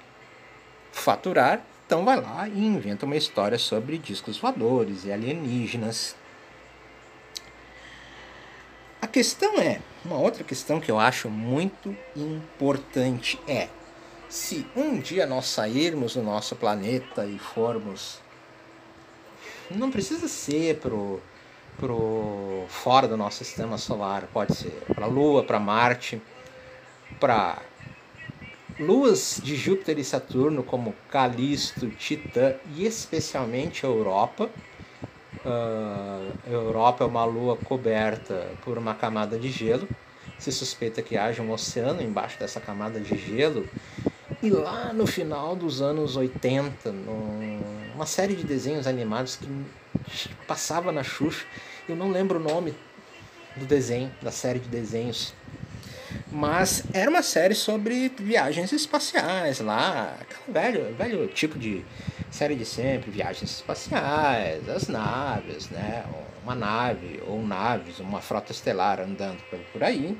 faturar, 0.90 1.62
então 1.86 2.04
vai 2.04 2.20
lá 2.20 2.48
e 2.48 2.58
inventa 2.58 3.06
uma 3.06 3.16
história 3.16 3.58
sobre 3.58 3.98
discos 3.98 4.38
voadores 4.38 5.04
e 5.04 5.12
alienígenas. 5.12 6.16
A 9.00 9.06
questão 9.06 9.58
é, 9.60 9.80
uma 10.04 10.18
outra 10.18 10.42
questão 10.42 10.80
que 10.80 10.90
eu 10.90 10.98
acho 10.98 11.28
muito 11.28 11.96
importante 12.16 13.38
é 13.46 13.68
se 14.28 14.66
um 14.74 14.98
dia 14.98 15.26
nós 15.26 15.46
sairmos 15.46 16.14
do 16.14 16.22
nosso 16.22 16.56
planeta 16.56 17.24
e 17.26 17.38
formos 17.38 18.20
não 19.70 19.90
precisa 19.90 20.28
ser 20.28 20.76
pro 20.78 21.20
pro 21.78 22.64
fora 22.68 23.06
do 23.06 23.16
nosso 23.16 23.44
sistema 23.44 23.76
solar, 23.76 24.28
pode 24.32 24.54
ser 24.54 24.72
para 24.94 25.06
Lua, 25.06 25.44
para 25.44 25.60
Marte, 25.60 26.20
para 27.20 27.58
luas 28.78 29.40
de 29.42 29.56
Júpiter 29.56 29.98
e 29.98 30.04
Saturno, 30.04 30.62
como 30.62 30.94
Calisto, 31.10 31.88
Titã 31.90 32.54
e 32.74 32.86
especialmente 32.86 33.84
a 33.84 33.88
Europa. 33.88 34.48
Uh, 35.44 36.32
a 36.46 36.50
Europa 36.50 37.04
é 37.04 37.06
uma 37.06 37.24
lua 37.24 37.56
coberta 37.56 38.48
por 38.64 38.78
uma 38.78 38.94
camada 38.94 39.38
de 39.38 39.48
gelo, 39.48 39.88
se 40.38 40.50
suspeita 40.50 41.02
que 41.02 41.16
haja 41.16 41.40
um 41.42 41.52
oceano 41.52 42.02
embaixo 42.02 42.38
dessa 42.38 42.60
camada 42.60 42.98
de 42.98 43.16
gelo. 43.16 43.68
E 44.42 44.50
lá 44.50 44.92
no 44.92 45.06
final 45.06 45.54
dos 45.54 45.80
anos 45.80 46.16
80, 46.16 46.92
numa 47.96 48.04
série 48.04 48.36
de 48.36 48.44
desenhos 48.44 48.86
animados 48.86 49.36
que 49.36 49.48
passava 50.46 50.92
na 50.92 51.02
Xuxa, 51.02 51.46
eu 51.88 51.96
não 51.96 52.10
lembro 52.10 52.38
o 52.38 52.42
nome 52.42 52.74
do 53.56 53.64
desenho, 53.64 54.12
da 54.20 54.30
série 54.30 54.58
de 54.58 54.68
desenhos. 54.68 55.32
Mas 56.30 56.84
era 56.92 57.08
uma 57.08 57.22
série 57.22 57.54
sobre 57.54 58.12
viagens 58.18 58.70
espaciais 58.70 59.60
lá, 59.60 60.14
velho, 60.46 60.94
velho 60.94 61.26
tipo 61.28 61.58
de 61.58 61.82
série 62.30 62.54
de 62.54 62.66
sempre, 62.66 63.10
viagens 63.10 63.50
espaciais, 63.50 64.68
as 64.68 64.88
naves, 64.88 65.70
né? 65.70 66.04
Uma 66.44 66.54
nave 66.54 67.22
ou 67.26 67.42
naves, 67.42 67.98
uma 67.98 68.20
frota 68.20 68.52
estelar 68.52 69.00
andando 69.00 69.42
por 69.72 69.82
aí. 69.82 70.18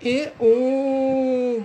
E 0.00 0.28
o 0.38 1.64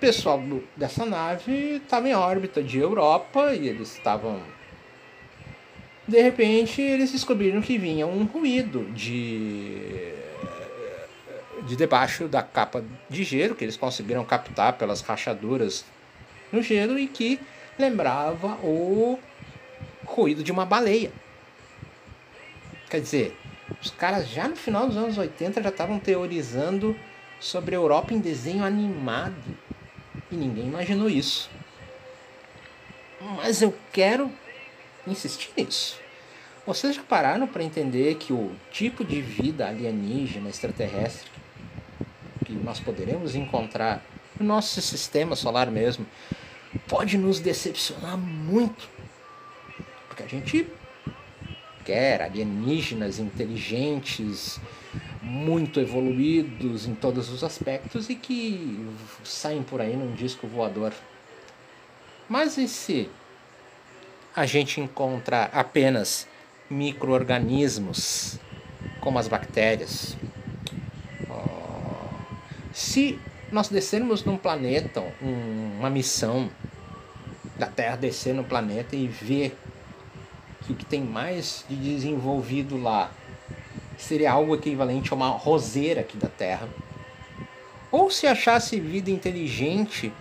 pessoal 0.00 0.42
dessa 0.76 1.04
nave 1.04 1.76
estava 1.76 2.08
em 2.08 2.14
órbita 2.14 2.62
de 2.62 2.78
Europa 2.78 3.54
e 3.54 3.68
eles 3.68 3.92
estavam. 3.92 4.40
De 6.06 6.20
repente, 6.20 6.80
eles 6.80 7.10
descobriram 7.12 7.60
que 7.60 7.78
vinha 7.78 8.06
um 8.06 8.24
ruído 8.24 8.84
de 8.92 10.14
de 11.66 11.74
debaixo 11.74 12.28
da 12.28 12.42
capa 12.42 12.84
de 13.10 13.24
gelo 13.24 13.54
que 13.54 13.64
eles 13.64 13.76
conseguiram 13.76 14.24
captar 14.24 14.74
pelas 14.74 15.00
rachaduras 15.00 15.84
no 16.52 16.62
gelo 16.62 16.98
e 16.98 17.08
que 17.08 17.40
lembrava 17.76 18.56
o 18.62 19.18
ruído 20.04 20.44
de 20.44 20.52
uma 20.52 20.64
baleia. 20.64 21.10
Quer 22.88 23.00
dizer, 23.00 23.36
os 23.82 23.90
caras 23.90 24.28
já 24.28 24.46
no 24.46 24.54
final 24.54 24.86
dos 24.86 24.96
anos 24.96 25.18
80 25.18 25.60
já 25.60 25.68
estavam 25.70 25.98
teorizando 25.98 26.96
sobre 27.40 27.74
a 27.74 27.78
Europa 27.78 28.14
em 28.14 28.20
desenho 28.20 28.64
animado. 28.64 29.65
E 30.30 30.34
ninguém 30.34 30.66
imaginou 30.66 31.08
isso. 31.08 31.50
Mas 33.20 33.62
eu 33.62 33.74
quero 33.92 34.30
insistir 35.06 35.50
nisso. 35.56 35.98
Vocês 36.66 36.96
já 36.96 37.02
pararam 37.02 37.46
para 37.46 37.62
entender 37.62 38.16
que 38.16 38.32
o 38.32 38.50
tipo 38.72 39.04
de 39.04 39.20
vida 39.20 39.68
alienígena 39.68 40.48
extraterrestre 40.48 41.30
que 42.44 42.52
nós 42.52 42.80
poderemos 42.80 43.34
encontrar 43.34 44.04
no 44.38 44.46
nosso 44.46 44.80
sistema 44.82 45.34
solar 45.34 45.70
mesmo 45.70 46.06
pode 46.88 47.16
nos 47.16 47.40
decepcionar 47.40 48.16
muito. 48.16 48.88
Porque 50.08 50.22
a 50.22 50.26
gente 50.26 50.66
quer 51.84 52.22
alienígenas 52.22 53.18
inteligentes, 53.18 54.60
muito 55.26 55.80
evoluídos 55.80 56.86
em 56.86 56.94
todos 56.94 57.28
os 57.30 57.42
aspectos 57.42 58.08
e 58.08 58.14
que 58.14 58.88
saem 59.24 59.60
por 59.60 59.80
aí 59.80 59.96
num 59.96 60.14
disco 60.14 60.46
voador. 60.46 60.92
Mas 62.28 62.56
e 62.56 62.68
se 62.68 63.10
a 64.34 64.46
gente 64.46 64.80
encontrar 64.80 65.50
apenas 65.52 66.28
microorganismos 66.70 68.38
como 69.00 69.18
as 69.18 69.26
bactérias? 69.26 70.16
Se 72.72 73.18
nós 73.50 73.68
descermos 73.68 74.24
num 74.24 74.36
planeta, 74.36 75.02
uma 75.20 75.90
missão 75.90 76.48
da 77.58 77.66
Terra 77.66 77.96
descer 77.96 78.32
no 78.32 78.44
planeta 78.44 78.94
e 78.94 79.08
ver 79.08 79.56
que 80.64 80.72
o 80.72 80.76
que 80.76 80.84
tem 80.84 81.00
mais 81.00 81.64
de 81.68 81.74
desenvolvido 81.74 82.80
lá 82.80 83.10
seria 83.96 84.32
algo 84.32 84.54
equivalente 84.54 85.12
a 85.12 85.16
uma 85.16 85.28
roseira 85.28 86.00
aqui 86.00 86.16
da 86.16 86.28
Terra. 86.28 86.68
Ou 87.90 88.10
se 88.10 88.26
achasse 88.26 88.80
vida 88.80 89.10
inteligente, 89.10 90.12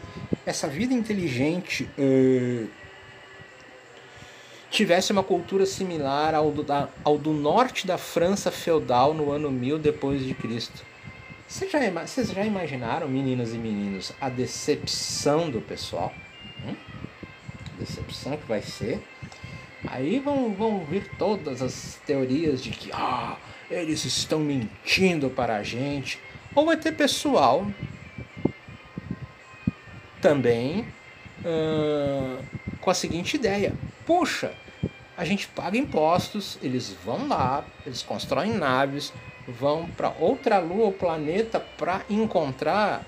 essa 0.46 0.68
vida 0.68 0.94
inteligente 0.94 1.90
uh, 1.98 2.70
tivesse 4.70 5.12
uma 5.12 5.24
cultura 5.24 5.66
similar 5.66 6.36
ao 6.36 6.52
do, 6.52 6.64
da, 6.64 6.90
ao 7.04 7.18
do 7.18 7.32
norte 7.34 7.88
da 7.88 7.98
França 7.98 8.52
feudal 8.52 9.14
no 9.14 9.32
ano 9.32 9.50
1000 9.50 9.80
depois 9.80 10.24
de 10.24 10.34
Cristo. 10.34 10.84
Vocês 11.48 11.72
já, 11.72 11.80
vocês 11.90 12.32
já 12.32 12.44
imaginaram, 12.44 13.08
meninas 13.08 13.54
e 13.54 13.58
meninos, 13.58 14.12
a 14.20 14.30
decepção 14.30 15.50
do 15.50 15.62
pessoal? 15.62 16.14
Hum? 16.66 16.76
A 17.74 17.80
decepção 17.80 18.36
que 18.36 18.48
vai 18.48 18.62
ser. 18.62 19.02
Aí 19.88 20.20
vão, 20.20 20.54
vão 20.54 20.86
vir 20.86 21.10
todas 21.18 21.62
as 21.62 22.00
teorias 22.06 22.64
de 22.64 22.72
que 22.72 22.92
ah, 22.94 23.38
eles 23.70 24.04
estão 24.06 24.40
mentindo 24.40 25.30
para 25.30 25.58
a 25.58 25.64
gente. 25.64 26.20
Ou 26.54 26.66
vai 26.66 26.78
ter 26.78 26.94
pessoal 26.94 27.68
também 30.22 30.88
uh, 31.42 32.44
com 32.80 32.90
a 32.90 32.94
seguinte 32.94 33.36
ideia: 33.36 33.74
puxa, 34.06 34.54
a 35.18 35.26
gente 35.26 35.48
paga 35.48 35.78
impostos, 35.78 36.58
eles 36.62 36.96
vão 37.04 37.28
lá, 37.28 37.66
eles 37.86 38.02
constroem 38.02 38.54
naves, 38.54 39.14
vão 39.48 39.88
para 39.90 40.14
outra 40.20 40.60
lua 40.60 40.86
ou 40.86 40.92
planeta 40.92 41.60
para 41.60 42.02
encontrar 42.10 43.06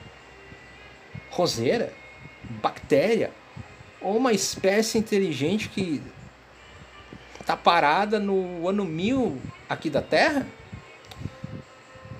roseira, 1.30 1.93
bactéria 2.62 3.32
ou 4.01 4.17
uma 4.17 4.32
espécie 4.32 4.97
inteligente 4.97 5.69
que 5.69 6.01
está 7.47 7.55
parada 7.55 8.19
no 8.19 8.67
ano 8.67 8.83
mil 8.83 9.41
aqui 9.69 9.89
da 9.89 10.01
Terra? 10.01 10.45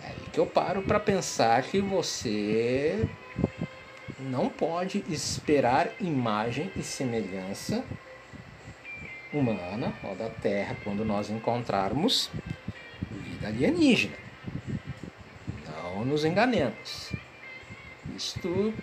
É 0.01 0.07
aí 0.07 0.29
que 0.31 0.39
eu 0.39 0.45
paro 0.45 0.81
para 0.83 1.01
pensar 1.01 1.61
que 1.63 1.81
você 1.81 3.05
não 4.21 4.47
pode 4.47 5.03
esperar 5.09 5.89
imagem 5.99 6.71
e 6.77 6.81
semelhança 6.81 7.83
humana 9.33 9.93
ou 10.01 10.15
da 10.15 10.29
Terra 10.29 10.77
quando 10.81 11.03
nós 11.03 11.29
encontrarmos 11.29 12.29
vida 13.11 13.47
alienígena. 13.47 14.15
Não 15.65 16.05
nos 16.05 16.23
enganemos. 16.23 17.11
Isto 18.15 18.73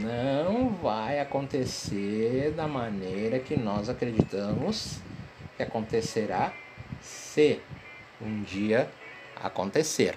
não 0.00 0.68
vai 0.74 1.18
acontecer 1.18 2.52
da 2.52 2.68
maneira 2.68 3.40
que 3.40 3.58
nós 3.58 3.88
acreditamos 3.88 5.00
que 5.60 5.62
acontecerá 5.62 6.54
se 7.02 7.60
um 8.18 8.42
dia 8.42 8.90
acontecer. 9.36 10.16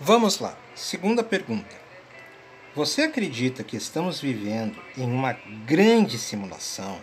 Vamos 0.00 0.38
lá. 0.38 0.56
Segunda 0.74 1.22
pergunta. 1.22 1.76
Você 2.74 3.02
acredita 3.02 3.62
que 3.62 3.76
estamos 3.76 4.18
vivendo 4.18 4.80
em 4.96 5.04
uma 5.04 5.34
grande 5.66 6.16
simulação, 6.16 6.98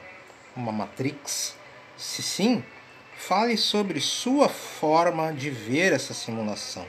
uma 0.55 0.71
Matrix? 0.71 1.55
Se 1.95 2.23
sim, 2.23 2.63
Fale 3.17 3.57
sobre 3.57 3.99
sua 3.99 4.47
forma 4.49 5.33
de 5.33 5.49
ver 5.49 5.93
essa 5.93 6.13
simulação. 6.13 6.85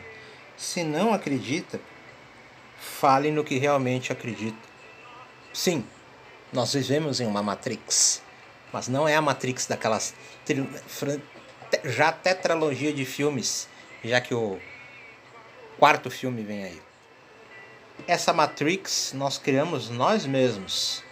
Se 0.56 0.82
não 0.82 1.14
acredita, 1.14 1.80
fale 2.78 3.30
no 3.30 3.44
que 3.44 3.58
realmente 3.58 4.12
acredita. 4.12 4.58
Sim, 5.52 5.84
nós 6.52 6.74
vivemos 6.74 7.20
em 7.20 7.26
uma 7.26 7.42
Matrix, 7.42 8.22
mas 8.72 8.88
não 8.88 9.08
é 9.08 9.16
a 9.16 9.22
Matrix 9.22 9.66
daquelas 9.66 10.14
já 11.84 12.12
tetralogia 12.12 12.92
de 12.92 13.04
filmes, 13.04 13.68
já 14.04 14.20
que 14.20 14.34
o 14.34 14.60
quarto 15.78 16.10
filme 16.10 16.42
vem 16.42 16.64
aí. 16.64 16.82
Essa 18.06 18.32
Matrix 18.32 19.12
nós 19.14 19.38
criamos 19.38 19.88
nós 19.88 20.26
mesmos, 20.26 21.02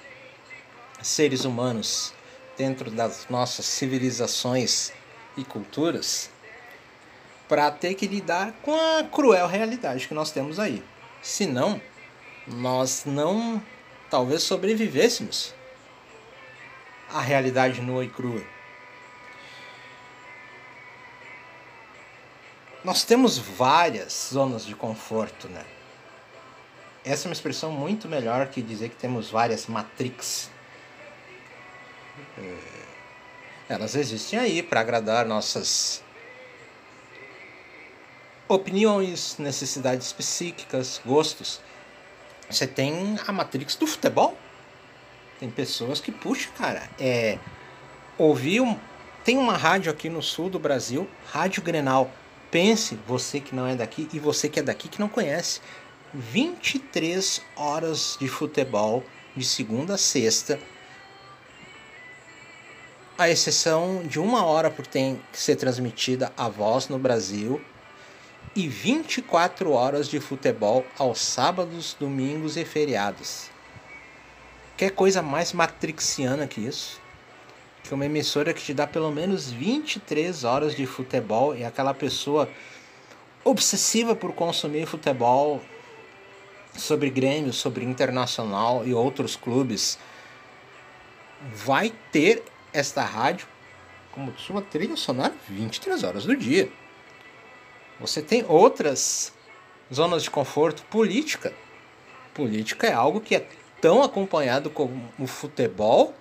seres 1.03 1.45
humanos, 1.45 2.13
dentro 2.57 2.91
das 2.91 3.27
nossas 3.29 3.65
civilizações 3.65 4.93
e 5.37 5.45
culturas 5.45 6.31
para 7.49 7.71
ter 7.71 7.95
que 7.95 8.07
lidar 8.07 8.53
com 8.63 8.75
a 8.75 9.05
cruel 9.05 9.47
realidade 9.47 10.09
que 10.09 10.15
nós 10.15 10.31
temos 10.31 10.59
aí. 10.59 10.83
Senão, 11.23 11.81
nós 12.47 13.05
não 13.05 13.63
talvez 14.11 14.43
sobrevivêssemos 14.43 15.55
à 17.11 17.21
realidade 17.21 17.81
nua 17.81 18.05
e 18.05 18.09
crua. 18.09 18.43
Nós 22.83 23.03
temos 23.03 23.39
várias 23.39 24.31
zonas 24.33 24.67
de 24.67 24.75
conforto, 24.75 25.49
né? 25.49 25.65
Essa 27.05 27.27
é 27.27 27.29
uma 27.29 27.35
expressão 27.35 27.71
muito 27.71 28.09
melhor 28.09 28.47
que 28.49 28.61
dizer 28.63 28.91
que 28.91 28.97
temos 28.97 29.31
várias 29.31 29.67
matrix. 29.67 30.51
É 32.39 32.84
elas 33.69 33.95
existem 33.95 34.39
aí 34.39 34.63
para 34.63 34.81
agradar 34.81 35.25
nossas 35.25 36.03
opiniões, 38.49 39.37
necessidades 39.39 40.13
psíquicas, 40.13 41.01
gostos. 41.05 41.61
Você 42.49 42.67
tem 42.67 43.19
a 43.27 43.33
Matrix 43.33 43.75
do 43.77 43.87
futebol, 43.87 44.37
Tem 45.41 45.51
pessoas 45.51 46.01
que, 46.01 46.13
puxa, 46.13 46.49
cara, 46.57 46.89
é. 46.99 47.39
Ouvir 48.17 48.61
um. 48.61 48.79
Tem 49.25 49.37
uma 49.37 49.57
rádio 49.57 49.91
aqui 49.91 50.09
no 50.09 50.23
sul 50.23 50.49
do 50.49 50.59
Brasil, 50.59 51.09
Rádio 51.27 51.63
Grenal. 51.63 52.11
Pense, 52.51 52.97
você 53.07 53.41
que 53.41 53.55
não 53.55 53.67
é 53.67 53.75
daqui 53.75 54.09
e 54.13 54.21
você 54.21 54.49
que 54.49 54.61
é 54.61 54.63
daqui 54.63 54.89
que 54.89 55.01
não 55.01 55.09
conhece. 55.09 55.61
23 56.13 57.43
horas 57.57 58.17
de 58.21 58.29
futebol 58.29 59.03
de 59.37 59.45
segunda 59.45 59.95
a 59.95 59.99
sexta. 59.99 60.61
A 63.17 63.31
exceção 63.31 64.03
de 64.03 64.19
uma 64.19 64.45
hora 64.45 64.69
porque 64.69 64.91
tem 64.91 65.23
que 65.31 65.39
ser 65.39 65.55
transmitida 65.55 66.33
a 66.37 66.49
voz 66.49 66.89
no 66.89 66.99
Brasil 66.99 67.61
e 68.57 68.67
24 68.67 69.71
horas 69.71 70.09
de 70.09 70.19
futebol 70.19 70.85
aos 70.99 71.21
sábados, 71.21 71.97
domingos 71.99 72.57
e 72.57 72.65
feriados. 72.65 73.51
Quer 74.77 74.91
coisa 74.91 75.23
mais 75.23 75.53
matrixiana 75.53 76.49
que 76.49 76.61
isso? 76.61 77.01
Que 77.85 77.95
uma 77.95 78.05
emissora 78.05 78.53
que 78.53 78.61
te 78.61 78.75
dá 78.75 78.85
pelo 78.85 79.13
menos 79.13 79.49
23 79.49 80.43
horas 80.43 80.75
de 80.75 80.85
futebol 80.85 81.55
e 81.55 81.65
aquela 81.65 81.95
pessoa 81.95 82.49
obsessiva 83.45 84.17
por 84.17 84.33
consumir 84.33 84.87
futebol 84.87 85.63
sobre 86.77 87.11
Grêmio, 87.11 87.53
sobre 87.53 87.85
Internacional 87.85 88.85
e 88.85 88.93
outros 88.93 89.37
clubes 89.37 90.01
vai 91.53 91.93
ter 92.11 92.43
esta 92.75 93.03
rádio 93.03 93.47
como 94.13 94.37
sua 94.39 94.61
trilha 94.61 94.97
sonora 94.97 95.33
23 95.49 96.05
horas 96.05 96.25
do 96.25 96.37
dia. 96.37 96.71
Você 98.01 98.21
tem 98.21 98.45
outras 98.47 99.33
zonas 99.93 100.25
de 100.25 100.31
conforto 100.31 100.83
política. 100.85 101.53
Política 102.35 102.87
é 102.87 102.93
algo 102.93 103.21
que 103.21 103.37
é 103.37 103.47
tão 103.81 104.03
acompanhado 104.03 104.69
como 104.69 105.11
o 105.19 105.27
futebol 105.27 106.15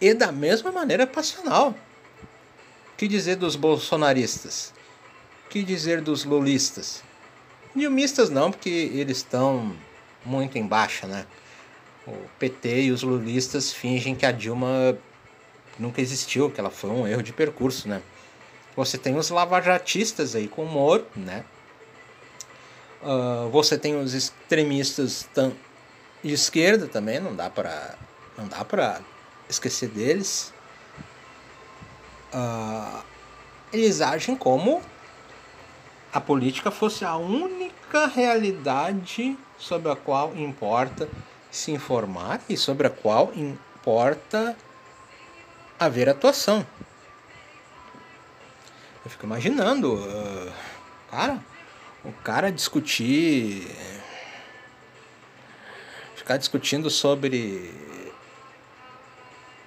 e 0.00 0.12
da 0.12 0.30
mesma 0.30 0.70
maneira 0.70 1.06
passional. 1.06 1.74
Que 2.96 3.08
dizer 3.08 3.36
dos 3.36 3.56
bolsonaristas? 3.56 4.72
Que 5.48 5.62
dizer 5.62 6.00
dos 6.00 6.24
lulistas? 6.24 7.02
Dilmistas 7.74 8.30
não, 8.30 8.50
porque 8.50 8.68
eles 8.68 9.18
estão 9.18 9.74
muito 10.24 10.56
em 10.56 10.66
baixa, 10.66 11.06
né? 11.06 11.26
O 12.06 12.16
PT 12.38 12.82
e 12.82 12.90
os 12.92 13.02
lulistas 13.02 13.72
fingem 13.72 14.14
que 14.14 14.24
a 14.24 14.30
Dilma 14.30 14.96
nunca 15.78 16.00
existiu, 16.00 16.50
que 16.50 16.60
ela 16.60 16.70
foi 16.70 16.90
um 16.90 17.06
erro 17.06 17.22
de 17.22 17.32
percurso, 17.32 17.88
né? 17.88 18.02
Você 18.76 18.98
tem 18.98 19.16
os 19.16 19.30
lavajatistas 19.30 20.34
aí 20.34 20.48
com 20.48 20.64
o 20.64 20.66
Moro, 20.66 21.06
né? 21.14 21.44
Uh, 23.02 23.48
você 23.50 23.78
tem 23.78 23.96
os 23.96 24.14
extremistas 24.14 25.28
de 26.22 26.32
esquerda 26.32 26.86
também, 26.86 27.20
não 27.20 27.34
dá 27.34 27.50
para 27.50 27.96
não 28.36 28.48
dá 28.48 28.64
para 28.64 29.00
esquecer 29.48 29.88
deles. 29.88 30.52
Uh, 32.32 33.02
eles 33.72 34.00
agem 34.00 34.34
como 34.34 34.82
a 36.12 36.20
política 36.20 36.70
fosse 36.70 37.04
a 37.04 37.16
única 37.16 38.06
realidade 38.06 39.36
sobre 39.58 39.90
a 39.90 39.96
qual 39.96 40.34
importa 40.34 41.08
se 41.50 41.70
informar 41.70 42.40
e 42.48 42.56
sobre 42.56 42.86
a 42.86 42.90
qual 42.90 43.32
importa 43.34 44.56
haver 45.78 46.08
atuação. 46.08 46.66
Eu 49.04 49.10
fico 49.10 49.26
imaginando, 49.26 49.94
uh, 49.94 50.52
cara, 51.10 51.40
o 52.04 52.12
cara 52.12 52.50
discutir. 52.50 53.70
Ficar 56.16 56.36
discutindo 56.38 56.88
sobre. 56.88 57.70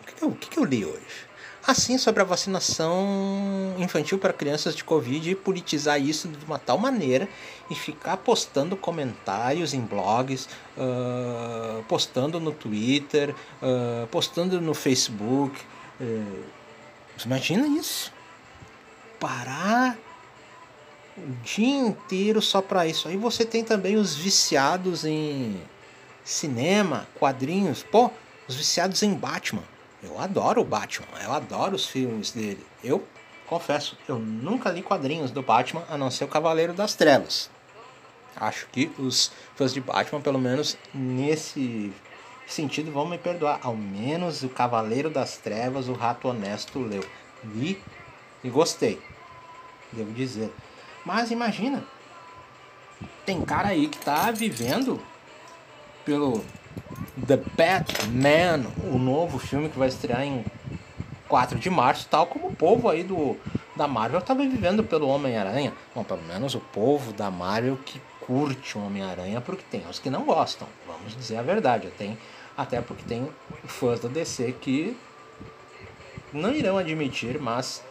O 0.01 0.05
que, 0.05 0.23
eu, 0.23 0.29
o 0.29 0.35
que 0.35 0.57
eu 0.57 0.63
li 0.63 0.83
hoje? 0.83 1.27
Assim, 1.67 1.97
sobre 1.97 2.21
a 2.21 2.25
vacinação 2.25 3.75
infantil 3.77 4.17
para 4.17 4.31
crianças 4.31 4.73
de 4.73 4.85
Covid 4.85 5.29
e 5.29 5.35
politizar 5.35 6.01
isso 6.01 6.29
de 6.29 6.45
uma 6.45 6.57
tal 6.57 6.77
maneira 6.77 7.27
e 7.69 7.75
ficar 7.75 8.15
postando 8.15 8.77
comentários 8.77 9.73
em 9.73 9.81
blogs, 9.81 10.47
uh, 10.77 11.83
postando 11.83 12.39
no 12.39 12.53
Twitter, 12.53 13.35
uh, 13.61 14.07
postando 14.07 14.61
no 14.61 14.73
Facebook. 14.73 15.59
Uh, 15.99 16.43
imagina 17.25 17.67
isso 17.67 18.12
parar 19.19 19.97
o 21.17 21.31
dia 21.43 21.77
inteiro 21.79 22.41
só 22.41 22.62
para 22.62 22.86
isso. 22.86 23.07
Aí 23.07 23.17
você 23.17 23.45
tem 23.45 23.63
também 23.63 23.95
os 23.95 24.15
viciados 24.15 25.03
em 25.03 25.60
cinema, 26.23 27.07
quadrinhos, 27.15 27.83
pô, 27.83 28.12
os 28.47 28.55
viciados 28.55 29.01
em 29.01 29.13
Batman. 29.13 29.63
Eu 30.03 30.19
adoro 30.19 30.62
o 30.62 30.65
Batman, 30.65 31.07
eu 31.23 31.33
adoro 31.33 31.75
os 31.75 31.88
filmes 31.88 32.31
dele. 32.31 32.63
Eu 32.83 33.03
confesso, 33.47 33.97
eu 34.07 34.19
nunca 34.19 34.69
li 34.69 34.83
quadrinhos 34.83 35.31
do 35.31 35.41
Batman 35.41 35.83
a 35.89 35.97
não 35.97 36.12
ser 36.12 36.25
o 36.25 36.27
Cavaleiro 36.27 36.73
das 36.73 36.93
Trevas. 36.93 37.49
Acho 38.36 38.67
que 38.67 38.91
os 38.99 39.31
fãs 39.55 39.73
de 39.73 39.81
Batman, 39.81 40.21
pelo 40.21 40.38
menos 40.38 40.77
nesse 40.93 41.91
sentido, 42.53 42.91
vão 42.91 43.05
me 43.07 43.17
perdoar. 43.17 43.60
Ao 43.63 43.75
menos 43.75 44.43
o 44.43 44.49
Cavaleiro 44.49 45.10
das 45.10 45.38
Trevas, 45.38 45.88
o 45.88 45.93
Rato 45.93 46.27
Honesto 46.27 46.79
leu. 46.79 47.03
Li 47.43 47.81
e 48.43 48.49
gostei, 48.49 49.01
devo 49.91 50.12
dizer. 50.12 50.51
Mas 51.05 51.31
imagina, 51.31 51.83
tem 53.25 53.41
cara 53.41 53.69
aí 53.69 53.88
que 53.88 53.97
tá 53.97 54.31
vivendo 54.31 54.99
pelo 56.03 56.43
The 57.25 57.38
Batman, 57.38 58.71
o 58.91 58.97
novo 58.97 59.38
filme 59.38 59.69
que 59.69 59.77
vai 59.77 59.88
estrear 59.88 60.23
em 60.23 60.45
4 61.27 61.60
de 61.60 61.69
março, 61.69 62.07
tal 62.10 62.27
como 62.27 62.47
o 62.47 62.55
povo 62.55 62.89
aí 62.89 63.03
do 63.03 63.38
da 63.75 63.88
Marvel 63.88 64.19
estava 64.19 64.41
vivendo 64.41 64.83
pelo 64.83 65.07
Homem-Aranha. 65.07 65.71
Bom, 65.93 66.03
pelo 66.03 66.23
menos 66.23 66.55
o 66.55 66.60
povo 66.60 67.13
da 67.13 67.29
Marvel 67.29 67.77
que 67.86 68.01
curte 68.21 68.77
o 68.77 68.83
Homem-Aranha, 68.83 69.39
porque 69.39 69.63
tem 69.69 69.86
os 69.88 69.99
que 69.99 70.10
não 70.10 70.23
gostam, 70.25 70.67
vamos 70.86 71.15
dizer 71.15 71.38
a 71.38 71.43
verdade. 71.43 71.89
Tem, 71.97 72.17
até 72.57 72.81
porque 72.81 73.03
tem 73.07 73.29
fãs 73.65 73.99
da 73.99 74.09
DC 74.09 74.55
que 74.59 74.97
não 76.33 76.51
irão 76.53 76.77
admitir, 76.77 77.39
mas 77.39 77.83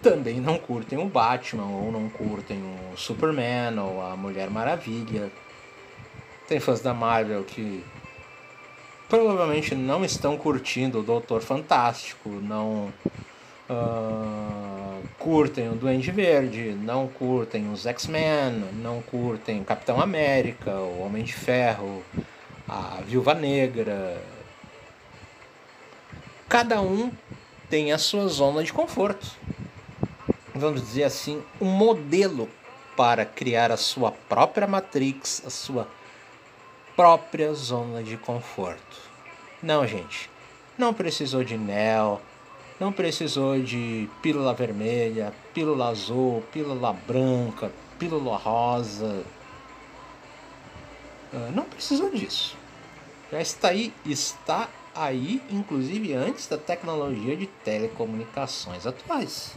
também 0.00 0.40
não 0.40 0.56
curtem 0.56 0.98
o 0.98 1.06
Batman, 1.06 1.66
ou 1.66 1.90
não 1.90 2.08
curtem 2.08 2.58
o 2.58 2.96
Superman, 2.96 3.78
ou 3.78 4.00
a 4.00 4.16
Mulher 4.16 4.48
Maravilha. 4.50 5.30
Tem 6.46 6.60
fãs 6.60 6.80
da 6.80 6.94
Marvel 6.94 7.42
que 7.42 7.82
provavelmente 9.08 9.74
não 9.74 10.04
estão 10.04 10.36
curtindo 10.36 11.00
o 11.00 11.02
Doutor 11.02 11.40
Fantástico, 11.40 12.28
não 12.28 12.92
uh, 13.68 15.02
curtem 15.18 15.70
o 15.70 15.74
Duende 15.74 16.10
Verde, 16.10 16.76
não 16.82 17.08
curtem 17.08 17.72
os 17.72 17.86
X-Men, 17.86 18.64
não 18.74 19.00
curtem 19.02 19.60
o 19.60 19.64
Capitão 19.64 20.00
América, 20.00 20.70
o 20.72 21.00
Homem 21.00 21.22
de 21.22 21.32
Ferro, 21.32 22.02
a 22.68 23.00
Viúva 23.06 23.34
Negra. 23.34 24.22
Cada 26.48 26.80
um 26.80 27.10
tem 27.68 27.92
a 27.92 27.98
sua 27.98 28.28
zona 28.28 28.62
de 28.62 28.72
conforto 28.72 29.44
vamos 30.54 30.80
dizer 30.80 31.04
assim, 31.04 31.42
um 31.60 31.66
modelo 31.66 32.48
para 32.96 33.24
criar 33.24 33.72
a 33.72 33.76
sua 33.76 34.12
própria 34.12 34.66
matrix, 34.66 35.42
a 35.44 35.50
sua 35.50 35.88
própria 36.94 37.52
zona 37.52 38.02
de 38.02 38.16
conforto. 38.16 38.96
Não, 39.60 39.86
gente, 39.86 40.30
não 40.78 40.94
precisou 40.94 41.42
de 41.42 41.56
Nel, 41.56 42.22
não 42.78 42.92
precisou 42.92 43.58
de 43.58 44.08
pílula 44.22 44.54
vermelha, 44.54 45.32
pílula 45.52 45.88
azul, 45.88 46.44
pílula 46.52 46.92
branca, 46.92 47.72
pílula 47.98 48.36
rosa. 48.36 49.24
Ah, 51.34 51.50
não 51.52 51.64
precisou 51.64 52.10
disso. 52.10 52.56
Já 53.32 53.40
está 53.40 53.68
aí, 53.68 53.92
está 54.06 54.68
aí, 54.94 55.42
inclusive 55.50 56.14
antes 56.14 56.46
da 56.46 56.56
tecnologia 56.56 57.36
de 57.36 57.46
telecomunicações 57.46 58.86
atuais. 58.86 59.56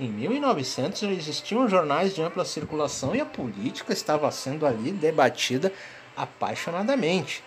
Em 0.00 0.08
1900 0.08 1.00
já 1.00 1.10
existiam 1.10 1.68
jornais 1.68 2.14
de 2.14 2.22
ampla 2.22 2.44
circulação 2.44 3.14
e 3.14 3.20
a 3.20 3.26
política 3.26 3.92
estava 3.92 4.30
sendo 4.32 4.66
ali 4.66 4.90
debatida 4.90 5.72
apaixonadamente. 6.16 7.44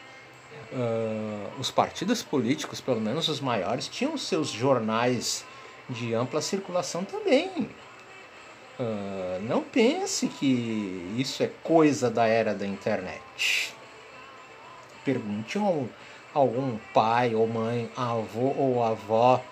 Uh, 0.71 1.59
os 1.59 1.69
partidos 1.69 2.23
políticos, 2.23 2.79
pelo 2.79 3.01
menos 3.01 3.27
os 3.27 3.41
maiores, 3.41 3.87
tinham 3.89 4.17
seus 4.17 4.49
jornais 4.49 5.43
de 5.89 6.13
ampla 6.13 6.41
circulação 6.41 7.03
também. 7.03 7.69
Uh, 8.81 9.39
não 9.43 9.61
pense 9.61 10.27
que 10.27 11.13
isso 11.15 11.43
é 11.43 11.51
coisa 11.61 12.09
da 12.09 12.25
era 12.25 12.55
da 12.55 12.65
internet. 12.65 13.75
Pergunte 15.05 15.59
a 15.59 15.61
algum 16.33 16.79
pai 16.91 17.35
ou 17.35 17.47
mãe, 17.47 17.91
avô 17.95 18.55
ou 18.57 18.83
avó 18.83 19.43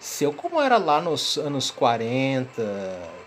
seu 0.00 0.32
como 0.32 0.60
era 0.60 0.78
lá 0.78 1.00
nos 1.00 1.36
anos 1.36 1.70
40, 1.70 2.62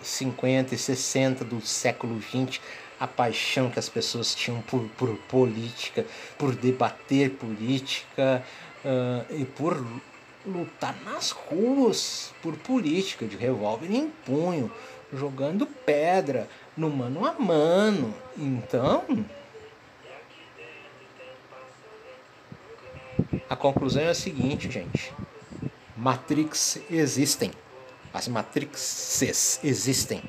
50 0.01 0.73
e 0.73 0.77
60 0.77 1.45
do 1.45 1.62
século 1.62 2.15
20, 2.17 2.60
a 2.99 3.05
paixão 3.05 3.69
que 3.69 3.77
as 3.77 3.89
pessoas 3.89 4.34
tinham 4.34 4.62
por, 4.62 4.81
por 4.97 5.15
política, 5.27 6.05
por 6.38 6.55
debater 6.55 7.31
política 7.31 8.43
uh, 8.84 9.36
e 9.36 9.45
por 9.45 9.86
lutar 10.45 10.95
nas 11.03 11.31
ruas 11.31 12.34
por 12.41 12.55
política, 12.57 13.25
de 13.25 13.36
revólver 13.36 13.91
em 13.91 14.10
punho, 14.25 14.71
jogando 15.13 15.65
pedra 15.65 16.47
no 16.76 16.89
mano 16.89 17.26
a 17.26 17.34
mano. 17.34 18.13
Então, 18.38 19.26
a 23.50 23.56
conclusão 23.56 24.04
é 24.04 24.10
a 24.10 24.13
seguinte, 24.13 24.69
gente. 24.69 25.13
Matrix 25.95 26.80
existem. 26.89 27.52
As 28.13 28.28
Matrixes 28.28 29.60
existem. 29.63 30.24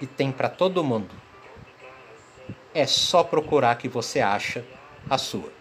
E 0.00 0.06
tem 0.06 0.32
para 0.32 0.48
todo 0.48 0.84
mundo. 0.84 1.14
É 2.74 2.86
só 2.86 3.22
procurar 3.22 3.76
que 3.76 3.88
você 3.88 4.20
acha 4.20 4.64
a 5.08 5.16
sua. 5.16 5.52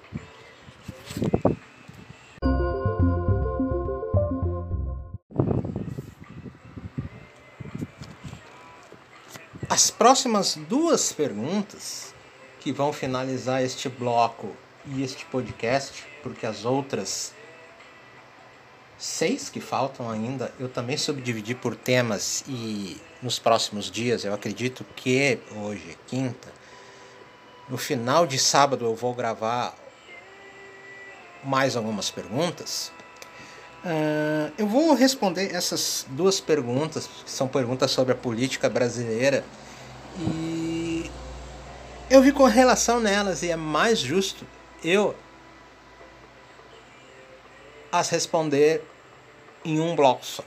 Próximas 10.03 10.55
duas 10.67 11.13
perguntas 11.13 12.13
que 12.59 12.73
vão 12.73 12.91
finalizar 12.91 13.63
este 13.63 13.87
bloco 13.87 14.53
e 14.85 15.01
este 15.01 15.23
podcast, 15.27 16.03
porque 16.21 16.45
as 16.45 16.65
outras 16.65 17.31
seis 18.97 19.49
que 19.49 19.61
faltam 19.61 20.11
ainda, 20.11 20.53
eu 20.59 20.67
também 20.67 20.97
subdividi 20.97 21.55
por 21.55 21.73
temas 21.73 22.43
e 22.49 22.99
nos 23.21 23.39
próximos 23.39 23.89
dias, 23.89 24.25
eu 24.25 24.33
acredito 24.33 24.85
que 24.93 25.39
hoje 25.55 25.91
é 25.91 25.95
quinta, 26.05 26.51
no 27.69 27.77
final 27.77 28.27
de 28.27 28.37
sábado 28.37 28.83
eu 28.83 28.95
vou 28.95 29.13
gravar 29.13 29.73
mais 31.45 31.77
algumas 31.77 32.11
perguntas. 32.11 32.91
Uh, 33.85 34.51
eu 34.57 34.67
vou 34.67 34.93
responder 34.95 35.55
essas 35.55 36.05
duas 36.09 36.41
perguntas, 36.41 37.07
que 37.23 37.31
são 37.31 37.47
perguntas 37.47 37.89
sobre 37.89 38.11
a 38.11 38.17
política 38.17 38.69
brasileira 38.69 39.45
e 40.19 41.09
eu 42.09 42.21
vi 42.21 42.31
correlação 42.31 42.99
nelas 42.99 43.43
e 43.43 43.49
é 43.49 43.55
mais 43.55 43.99
justo 43.99 44.45
eu 44.83 45.15
as 47.91 48.09
responder 48.09 48.83
em 49.63 49.79
um 49.79 49.95
bloco 49.95 50.25
só. 50.25 50.43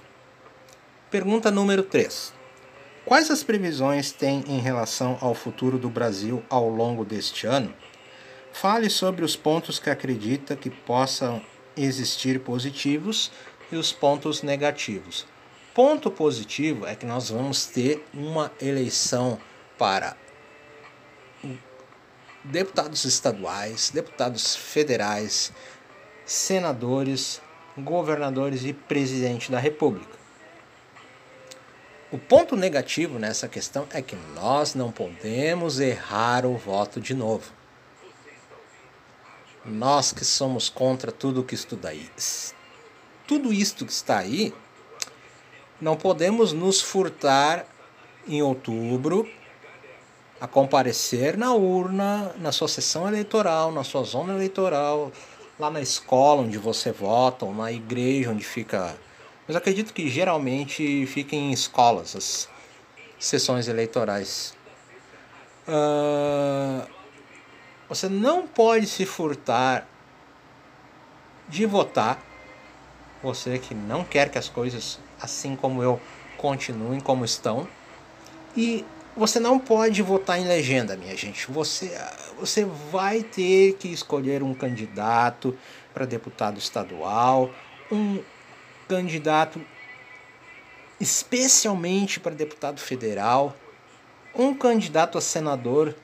Pergunta 1.11 1.51
número 1.51 1.83
3. 1.83 2.35
Quais 3.05 3.31
as 3.31 3.45
previsões 3.45 4.11
tem 4.11 4.45
em 4.49 4.59
relação 4.59 5.17
ao 5.21 5.33
futuro 5.33 5.79
do 5.79 5.89
Brasil 5.89 6.43
ao 6.51 6.69
longo 6.69 7.05
deste 7.05 7.47
ano? 7.47 7.73
Fale 8.53 8.91
sobre 8.91 9.25
os 9.25 9.37
pontos 9.37 9.79
que 9.79 9.89
acredita 9.89 10.57
que 10.57 10.69
possam 10.69 11.41
existir 11.77 12.41
positivos 12.41 13.31
e 13.71 13.77
os 13.77 13.93
pontos 13.93 14.43
negativos. 14.43 15.25
Ponto 15.73 16.11
positivo 16.11 16.87
é 16.87 16.97
que 16.97 17.07
nós 17.07 17.31
vamos 17.31 17.67
ter 17.67 18.05
uma 18.13 18.51
eleição 18.61 19.39
para 19.79 20.17
deputados 22.45 23.05
estaduais, 23.05 23.91
deputados 23.91 24.55
federais, 24.55 25.53
senadores, 26.25 27.41
governadores 27.77 28.65
e 28.65 28.73
presidente 28.73 29.51
da 29.51 29.59
República. 29.59 30.17
O 32.11 32.19
ponto 32.19 32.55
negativo 32.57 33.19
nessa 33.19 33.49
questão 33.49 33.87
é 33.91 34.01
que 34.01 34.17
nós 34.35 34.75
não 34.75 34.93
podemos 34.93 35.81
errar 35.81 36.47
o 36.47 36.57
voto 36.57 37.01
de 37.01 37.15
novo. 37.15 37.53
Nós 39.65 40.13
que 40.13 40.25
somos 40.25 40.69
contra 40.69 41.11
tudo 41.11 41.43
que 41.43 41.57
estuda 41.57 41.89
aí, 41.89 42.09
tudo 43.27 43.53
isto 43.53 43.85
que 43.85 43.91
está 43.91 44.19
aí, 44.19 44.55
não 45.81 45.97
podemos 45.97 46.53
nos 46.53 46.81
furtar 46.81 47.67
em 48.29 48.41
outubro 48.41 49.29
a 50.41 50.47
comparecer 50.47 51.37
na 51.37 51.55
urna, 51.55 52.33
na 52.39 52.53
sua 52.53 52.69
sessão 52.69 53.09
eleitoral, 53.09 53.73
na 53.73 53.83
sua 53.83 54.03
zona 54.03 54.35
eleitoral, 54.35 55.11
lá 55.59 55.71
na 55.71 55.81
escola 55.81 56.43
onde 56.43 56.59
você 56.59 56.93
vota, 56.93 57.45
ou 57.45 57.55
na 57.55 57.73
igreja 57.73 58.31
onde 58.31 58.45
fica. 58.45 58.97
Mas 59.47 59.57
acredito 59.57 59.95
que 59.95 60.09
geralmente 60.09 61.07
fica 61.07 61.35
em 61.35 61.53
escolas 61.53 62.15
as 62.15 62.49
sessões 63.19 63.69
eleitorais. 63.69 64.55
Uh, 65.67 66.87
você 67.89 68.09
não 68.09 68.47
pode 68.47 68.87
se 68.87 69.07
furtar 69.07 69.89
de 71.49 71.65
votar. 71.65 72.21
Você 73.23 73.59
que 73.59 73.75
não 73.75 74.05
quer 74.05 74.31
que 74.31 74.39
as 74.39 74.49
coisas, 74.49 74.99
assim 75.21 75.57
como 75.57 75.83
eu, 75.83 76.01
continuem 76.37 77.01
como 77.01 77.25
estão. 77.25 77.67
E 78.57 78.85
você 79.17 79.41
não 79.41 79.59
pode 79.59 80.03
votar 80.03 80.39
em 80.39 80.45
legenda, 80.47 80.97
minha 80.97 81.17
gente. 81.17 81.51
Você, 81.51 81.91
você 82.39 82.67
vai 82.93 83.23
ter 83.23 83.75
que 83.75 83.89
escolher 83.89 84.43
um 84.43 84.53
candidato 84.53 85.57
para 85.95 86.05
deputado 86.05 86.59
estadual, 86.59 87.51
um 87.91 88.23
candidato 88.87 89.61
especialmente 91.01 92.21
para 92.21 92.35
deputado 92.35 92.79
federal, 92.79 93.57
um 94.35 94.55
candidato 94.55 95.17
a 95.17 95.21
senador 95.21 95.95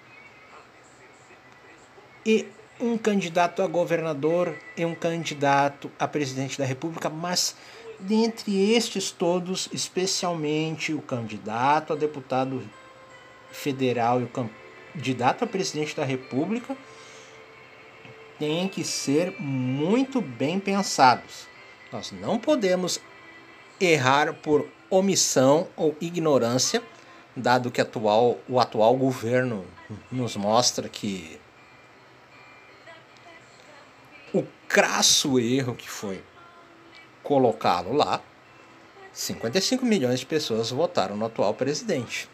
e 2.25 2.47
um 2.81 2.97
candidato 2.97 3.63
a 3.63 3.67
governador 3.67 4.57
e 4.77 4.85
um 4.85 4.95
candidato 4.95 5.91
a 5.99 6.09
presidente 6.09 6.59
da 6.59 6.65
República, 6.65 7.11
mas 7.11 7.55
dentre 8.01 8.73
estes 8.73 9.11
todos, 9.11 9.69
especialmente 9.73 10.93
o 10.93 11.01
candidato 11.01 11.93
a 11.93 11.97
deputado 11.97 12.63
federal 13.53 14.21
e 14.21 14.25
o 14.25 14.31
candidato 14.95 15.45
a 15.45 15.47
presidente 15.47 15.95
da 15.95 16.05
República 16.05 16.77
têm 18.39 18.67
que 18.67 18.83
ser 18.83 19.35
muito 19.41 20.21
bem 20.21 20.59
pensados. 20.59 21.47
Nós 21.93 22.11
não 22.11 22.39
podemos 22.39 23.01
errar 23.81 24.33
por 24.35 24.67
omissão 24.91 25.69
ou 25.77 25.97
ignorância, 26.01 26.83
dado 27.37 27.71
que 27.71 27.81
atual, 27.81 28.39
o 28.49 28.59
atual 28.59 28.97
governo 28.97 29.65
nos 30.11 30.37
mostra 30.37 30.89
que 30.89 31.39
o 34.33 34.45
crasso 34.67 35.39
erro 35.39 35.75
que 35.75 35.89
foi 35.89 36.23
colocá-lo 37.23 37.93
lá, 37.93 38.21
55 39.13 39.85
milhões 39.85 40.21
de 40.21 40.27
pessoas 40.27 40.71
votaram 40.71 41.17
no 41.17 41.27
atual 41.27 41.55
presidente. 41.55 42.29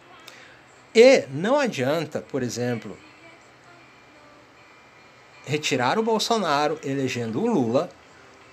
E 0.94 1.26
não 1.30 1.58
adianta, 1.58 2.20
por 2.20 2.42
exemplo, 2.42 2.96
retirar 5.44 5.98
o 5.98 6.02
Bolsonaro 6.02 6.78
elegendo 6.82 7.42
o 7.42 7.46
Lula, 7.46 7.90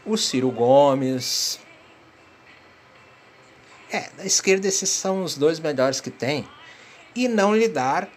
o 0.05 0.17
Ciro 0.17 0.51
Gomes. 0.51 1.59
É, 3.91 4.09
da 4.17 4.25
esquerda 4.25 4.67
esses 4.67 4.89
são 4.89 5.23
os 5.23 5.37
dois 5.37 5.59
melhores 5.59 6.01
que 6.01 6.09
tem. 6.09 6.47
E 7.15 7.27
não 7.27 7.55
lhe 7.55 7.67
dar 7.67 8.09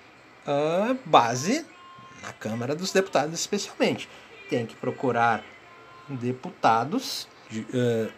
a 0.46 0.96
base 1.04 1.64
na 2.22 2.32
Câmara 2.32 2.74
dos 2.74 2.92
Deputados, 2.92 3.38
especialmente. 3.38 4.08
Tem 4.48 4.66
que 4.66 4.74
procurar 4.76 5.44
deputados. 6.08 7.28
De, 7.50 7.60
uh, 7.60 8.12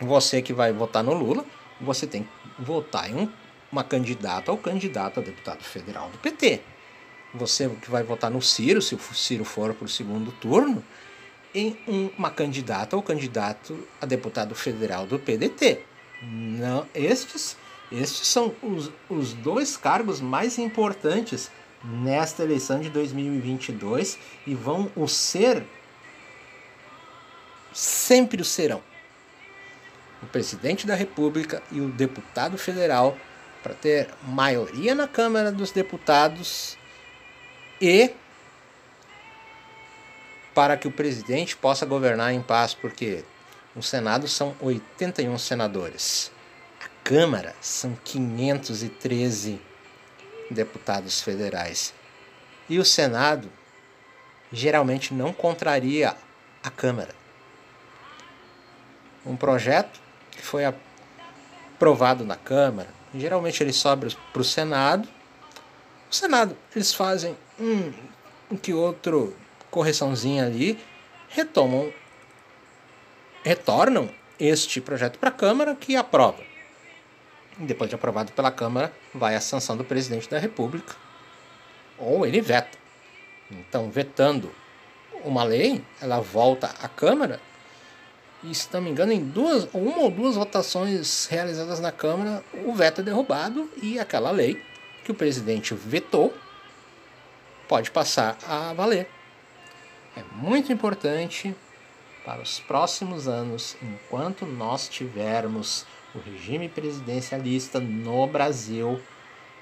você 0.00 0.42
que 0.42 0.52
vai 0.52 0.72
votar 0.72 1.04
no 1.04 1.12
Lula, 1.12 1.44
você 1.80 2.06
tem 2.06 2.24
que 2.24 2.30
votar 2.58 3.10
em 3.10 3.14
um 3.14 3.32
uma 3.72 3.82
candidata 3.82 4.52
ou 4.52 4.58
candidato 4.58 5.18
a 5.18 5.22
deputado 5.22 5.64
federal 5.64 6.10
do 6.10 6.18
PT. 6.18 6.60
Você 7.34 7.68
que 7.80 7.90
vai 7.90 8.02
votar 8.02 8.30
no 8.30 8.42
Ciro, 8.42 8.82
se 8.82 8.94
o 8.94 8.98
Ciro 9.14 9.44
for 9.44 9.72
para 9.72 9.86
o 9.86 9.88
segundo 9.88 10.30
turno, 10.32 10.84
em 11.54 11.76
uma 12.16 12.30
candidata 12.30 12.94
ou 12.94 13.02
candidato 13.02 13.88
a 14.00 14.06
deputado 14.06 14.54
federal 14.54 15.06
do 15.06 15.18
PDT. 15.18 15.80
Não, 16.22 16.86
estes, 16.94 17.56
estes 17.90 18.28
são 18.28 18.54
os, 18.62 18.90
os 19.08 19.32
dois 19.32 19.76
cargos 19.76 20.20
mais 20.20 20.58
importantes 20.58 21.50
nesta 21.84 22.42
eleição 22.42 22.80
de 22.80 22.88
2022 22.90 24.18
e 24.46 24.54
vão 24.54 24.90
o 24.94 25.08
ser, 25.08 25.64
sempre 27.72 28.40
o 28.40 28.44
serão. 28.44 28.82
O 30.22 30.26
presidente 30.26 30.86
da 30.86 30.94
República 30.94 31.62
e 31.72 31.80
o 31.80 31.88
deputado 31.88 32.56
federal 32.56 33.18
para 33.62 33.74
ter 33.74 34.08
maioria 34.22 34.94
na 34.94 35.06
Câmara 35.06 35.52
dos 35.52 35.70
Deputados 35.70 36.76
e 37.80 38.10
para 40.54 40.76
que 40.76 40.86
o 40.86 40.92
presidente 40.92 41.56
possa 41.56 41.86
governar 41.86 42.32
em 42.32 42.42
paz, 42.42 42.74
porque 42.74 43.24
no 43.74 43.82
Senado 43.82 44.28
são 44.28 44.54
81 44.60 45.38
senadores. 45.38 46.30
A 46.84 46.88
Câmara 47.02 47.54
são 47.60 47.96
513 48.04 49.60
deputados 50.50 51.22
federais. 51.22 51.94
E 52.68 52.78
o 52.78 52.84
Senado 52.84 53.50
geralmente 54.52 55.14
não 55.14 55.32
contraria 55.32 56.14
a 56.62 56.70
Câmara. 56.70 57.14
Um 59.24 59.36
projeto 59.36 60.00
que 60.30 60.42
foi 60.42 60.64
aprovado 60.64 62.24
na 62.24 62.36
Câmara, 62.36 62.90
geralmente 63.14 63.62
ele 63.62 63.72
sobe 63.72 64.16
para 64.32 64.42
o 64.42 64.44
Senado. 64.44 65.08
O 66.10 66.14
Senado, 66.14 66.56
eles 66.74 66.92
fazem 66.92 67.36
um, 67.58 67.92
um 68.50 68.56
que 68.56 68.72
outro 68.72 69.36
correçãozinha 69.70 70.46
ali, 70.46 70.78
retomam, 71.28 71.92
retornam 73.42 74.10
este 74.38 74.80
projeto 74.80 75.18
para 75.18 75.30
a 75.30 75.32
Câmara 75.32 75.74
que 75.74 75.96
aprova. 75.96 76.42
Depois 77.58 77.88
de 77.88 77.94
aprovado 77.94 78.32
pela 78.32 78.50
Câmara, 78.50 78.92
vai 79.14 79.34
à 79.34 79.40
sanção 79.40 79.76
do 79.76 79.84
presidente 79.84 80.28
da 80.28 80.38
República, 80.38 80.94
ou 81.98 82.26
ele 82.26 82.40
veta. 82.40 82.78
Então, 83.50 83.90
vetando 83.90 84.52
uma 85.24 85.44
lei, 85.44 85.84
ela 86.00 86.20
volta 86.20 86.74
à 86.82 86.88
Câmara, 86.88 87.40
e 88.44 88.54
se 88.54 88.68
não 88.72 88.80
me 88.80 88.90
engano, 88.90 89.12
em 89.12 89.20
duas, 89.20 89.68
uma 89.72 89.98
ou 89.98 90.10
duas 90.10 90.34
votações 90.34 91.26
realizadas 91.26 91.78
na 91.78 91.92
Câmara, 91.92 92.42
o 92.64 92.74
veto 92.74 93.00
é 93.00 93.04
derrubado 93.04 93.70
e 93.80 93.98
aquela 93.98 94.30
lei 94.30 94.60
que 95.04 95.12
o 95.12 95.14
presidente 95.14 95.74
vetou 95.74 96.34
pode 97.68 97.90
passar 97.90 98.36
a 98.46 98.72
valer. 98.72 99.08
É 100.16 100.22
muito 100.34 100.72
importante 100.72 101.54
para 102.24 102.42
os 102.42 102.60
próximos 102.60 103.26
anos, 103.26 103.76
enquanto 103.82 104.44
nós 104.44 104.88
tivermos 104.88 105.86
o 106.14 106.18
regime 106.18 106.68
presidencialista 106.68 107.80
no 107.80 108.26
Brasil, 108.26 109.00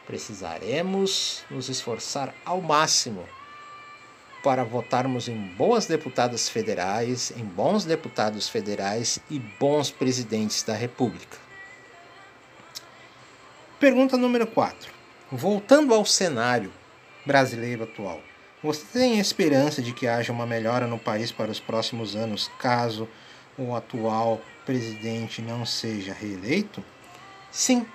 precisaremos 0.06 1.44
nos 1.50 1.68
esforçar 1.68 2.34
ao 2.44 2.60
máximo 2.60 3.26
para 4.42 4.64
votarmos 4.64 5.28
em 5.28 5.36
boas 5.36 5.86
deputadas 5.86 6.48
federais, 6.48 7.32
em 7.36 7.44
bons 7.44 7.84
deputados 7.84 8.48
federais 8.48 9.18
e 9.30 9.38
bons 9.38 9.90
presidentes 9.90 10.62
da 10.62 10.74
República. 10.74 11.36
Pergunta 13.78 14.16
número 14.16 14.46
4. 14.46 14.92
Voltando 15.30 15.94
ao 15.94 16.04
cenário 16.04 16.72
brasileiro 17.24 17.84
atual, 17.84 18.20
você 18.62 18.84
tem 18.92 19.18
esperança 19.18 19.80
de 19.80 19.92
que 19.92 20.06
haja 20.06 20.32
uma 20.32 20.46
melhora 20.46 20.86
no 20.86 20.98
país 20.98 21.32
para 21.32 21.50
os 21.50 21.58
próximos 21.58 22.14
anos 22.14 22.50
caso 22.58 23.08
o 23.56 23.74
atual 23.74 24.40
presidente 24.66 25.40
não 25.40 25.64
seja 25.64 26.12
reeleito? 26.12 26.84
Sim. 27.50 27.86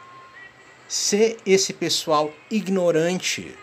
Se 0.88 1.38
esse 1.46 1.74
pessoal 1.74 2.32
ignorante, 2.50 3.56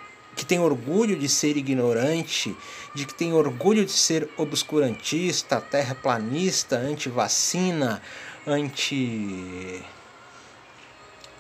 que 0.43 0.47
tem 0.47 0.59
orgulho 0.59 1.17
de 1.17 1.29
ser 1.29 1.57
ignorante, 1.57 2.57
de 2.93 3.07
que 3.07 3.15
tem 3.15 3.33
orgulho 3.33 3.85
de 3.85 3.93
ser 3.93 4.29
obscurantista, 4.37 5.61
terraplanista, 5.61 6.77
anti-vacina, 6.77 8.03
anti 8.45 9.81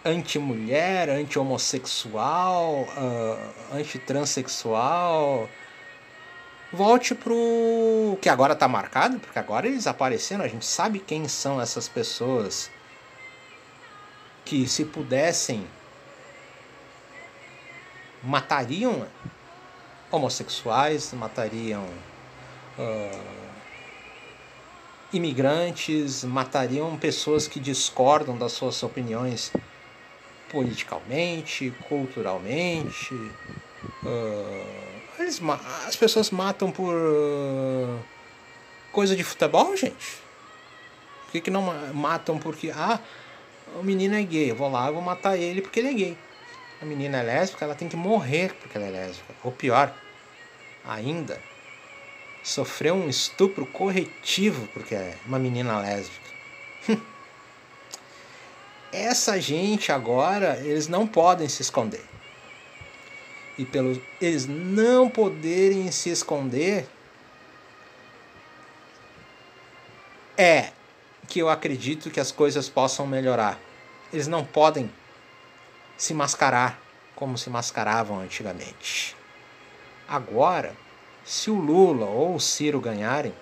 anti-mulher, 0.04 1.10
anti-homossexual, 1.10 2.86
uh, 2.96 3.76
anti-transexual. 3.76 5.48
Volte 6.72 7.12
pro 7.12 8.16
que 8.22 8.28
agora 8.28 8.52
está 8.52 8.68
marcado, 8.68 9.18
porque 9.18 9.38
agora 9.40 9.66
eles 9.66 9.88
apareceram, 9.88 10.44
a 10.44 10.48
gente 10.48 10.64
sabe 10.64 11.00
quem 11.00 11.26
são 11.26 11.60
essas 11.60 11.88
pessoas 11.88 12.70
que 14.44 14.68
se 14.68 14.84
pudessem 14.84 15.66
matariam 18.22 19.06
homossexuais, 20.10 21.12
matariam 21.14 21.84
uh, 22.78 23.42
imigrantes, 25.12 26.24
matariam 26.24 26.96
pessoas 26.96 27.48
que 27.48 27.58
discordam 27.58 28.36
das 28.36 28.52
suas 28.52 28.82
opiniões 28.82 29.52
politicamente, 30.50 31.72
culturalmente. 31.88 33.14
Uh, 34.02 34.92
eles, 35.18 35.40
as 35.86 35.96
pessoas 35.96 36.30
matam 36.30 36.70
por 36.70 36.94
uh, 36.94 37.98
coisa 38.92 39.16
de 39.16 39.24
futebol, 39.24 39.76
gente. 39.76 40.20
Por 41.24 41.32
que, 41.32 41.40
que 41.40 41.50
não 41.50 41.62
matam 41.94 42.38
porque, 42.38 42.70
ah, 42.70 43.00
o 43.80 43.82
menino 43.82 44.14
é 44.14 44.22
gay, 44.22 44.50
eu 44.50 44.56
vou 44.56 44.70
lá, 44.70 44.88
eu 44.88 44.94
vou 44.94 45.02
matar 45.02 45.38
ele 45.38 45.62
porque 45.62 45.80
ele 45.80 45.88
é 45.88 45.94
gay. 45.94 46.18
A 46.82 46.84
menina 46.84 47.18
é 47.18 47.22
lésbica, 47.22 47.64
ela 47.64 47.76
tem 47.76 47.88
que 47.88 47.94
morrer 47.94 48.52
porque 48.54 48.76
ela 48.76 48.88
é 48.88 48.90
lésbica. 48.90 49.32
Ou 49.44 49.52
pior, 49.52 49.94
ainda, 50.84 51.40
sofreu 52.42 52.96
um 52.96 53.08
estupro 53.08 53.64
corretivo 53.64 54.66
porque 54.74 54.96
é 54.96 55.16
uma 55.24 55.38
menina 55.38 55.78
lésbica. 55.78 56.30
essa 58.90 59.40
gente 59.40 59.92
agora, 59.92 60.58
eles 60.58 60.88
não 60.88 61.06
podem 61.06 61.48
se 61.48 61.62
esconder. 61.62 62.04
E 63.56 63.64
pelos 63.64 64.00
eles 64.20 64.48
não 64.48 65.08
poderem 65.08 65.88
se 65.92 66.10
esconder, 66.10 66.88
é 70.36 70.72
que 71.28 71.38
eu 71.38 71.48
acredito 71.48 72.10
que 72.10 72.18
as 72.18 72.32
coisas 72.32 72.68
possam 72.68 73.06
melhorar. 73.06 73.56
Eles 74.12 74.26
não 74.26 74.44
podem 74.44 74.90
se 76.02 76.12
mascarar 76.12 76.80
como 77.14 77.38
se 77.38 77.48
mascaravam 77.48 78.18
antigamente. 78.18 79.14
Agora, 80.08 80.74
se 81.24 81.48
o 81.48 81.54
Lula 81.54 82.06
ou 82.06 82.34
o 82.34 82.40
Ciro 82.40 82.80
ganharem, 82.80 83.32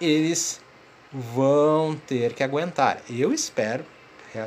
eles 0.00 0.62
vão 1.12 1.94
ter 1.94 2.32
que 2.32 2.42
aguentar. 2.42 3.02
Eu 3.06 3.34
espero, 3.34 3.84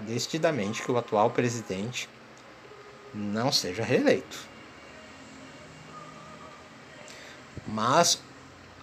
decididamente, 0.07 0.81
que 0.81 0.91
o 0.91 0.97
atual 0.97 1.29
presidente 1.29 2.09
não 3.13 3.51
seja 3.51 3.83
reeleito. 3.83 4.47
Mas 7.67 8.19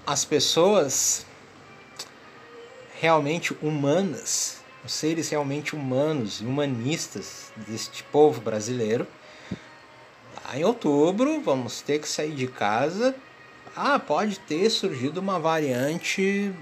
as 0.07 0.25
pessoas 0.25 1.27
realmente 3.01 3.53
humanas, 3.61 4.63
os 4.85 4.93
seres 4.93 5.31
realmente 5.31 5.75
humanos 5.75 6.41
e 6.41 6.45
humanistas 6.45 7.53
deste 7.69 8.03
povo 8.05 8.41
brasileiro, 8.41 9.07
lá 10.45 10.59
em 10.59 10.65
outubro 10.65 11.41
vamos 11.41 11.81
ter 11.81 11.99
que 12.01 12.09
sair 12.09 12.35
de 12.35 12.47
casa. 12.47 13.15
Ah, 13.75 13.99
pode 13.99 14.39
ter 14.41 14.69
surgido 14.71 15.21
uma 15.21 15.39
variante 15.39 16.53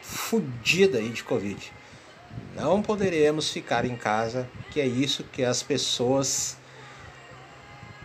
fodida 0.00 0.98
aí 0.98 1.08
de 1.08 1.24
Covid. 1.24 1.72
Não 2.54 2.82
poderemos 2.82 3.50
ficar 3.50 3.84
em 3.84 3.96
casa, 3.96 4.48
que 4.70 4.80
é 4.80 4.86
isso 4.86 5.24
que 5.24 5.42
as 5.42 5.62
pessoas 5.62 6.56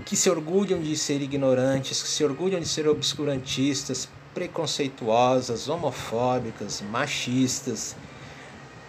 que 0.06 0.16
se 0.16 0.30
orgulham 0.30 0.82
de 0.82 0.96
ser 0.96 1.22
ignorantes, 1.22 2.02
que 2.02 2.08
se 2.08 2.24
orgulham 2.24 2.60
de 2.60 2.68
ser 2.68 2.88
obscurantistas, 2.88 4.08
preconceituosas, 4.34 5.68
homofóbicas, 5.68 6.82
machistas, 6.82 7.96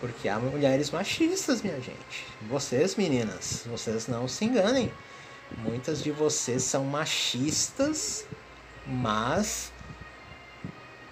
porque 0.01 0.29
há 0.29 0.39
mulheres 0.39 0.91
machistas, 0.91 1.63
minha 1.63 1.81
gente. 1.81 2.27
Vocês, 2.43 2.97
meninas, 2.97 3.65
vocês 3.67 4.07
não 4.07 4.29
se 4.29 4.45
enganem. 4.45 4.93
Muitas 5.57 6.03
de 6.03 6.11
vocês 6.11 6.63
são 6.63 6.85
machistas, 6.85 8.27
mas 8.87 9.73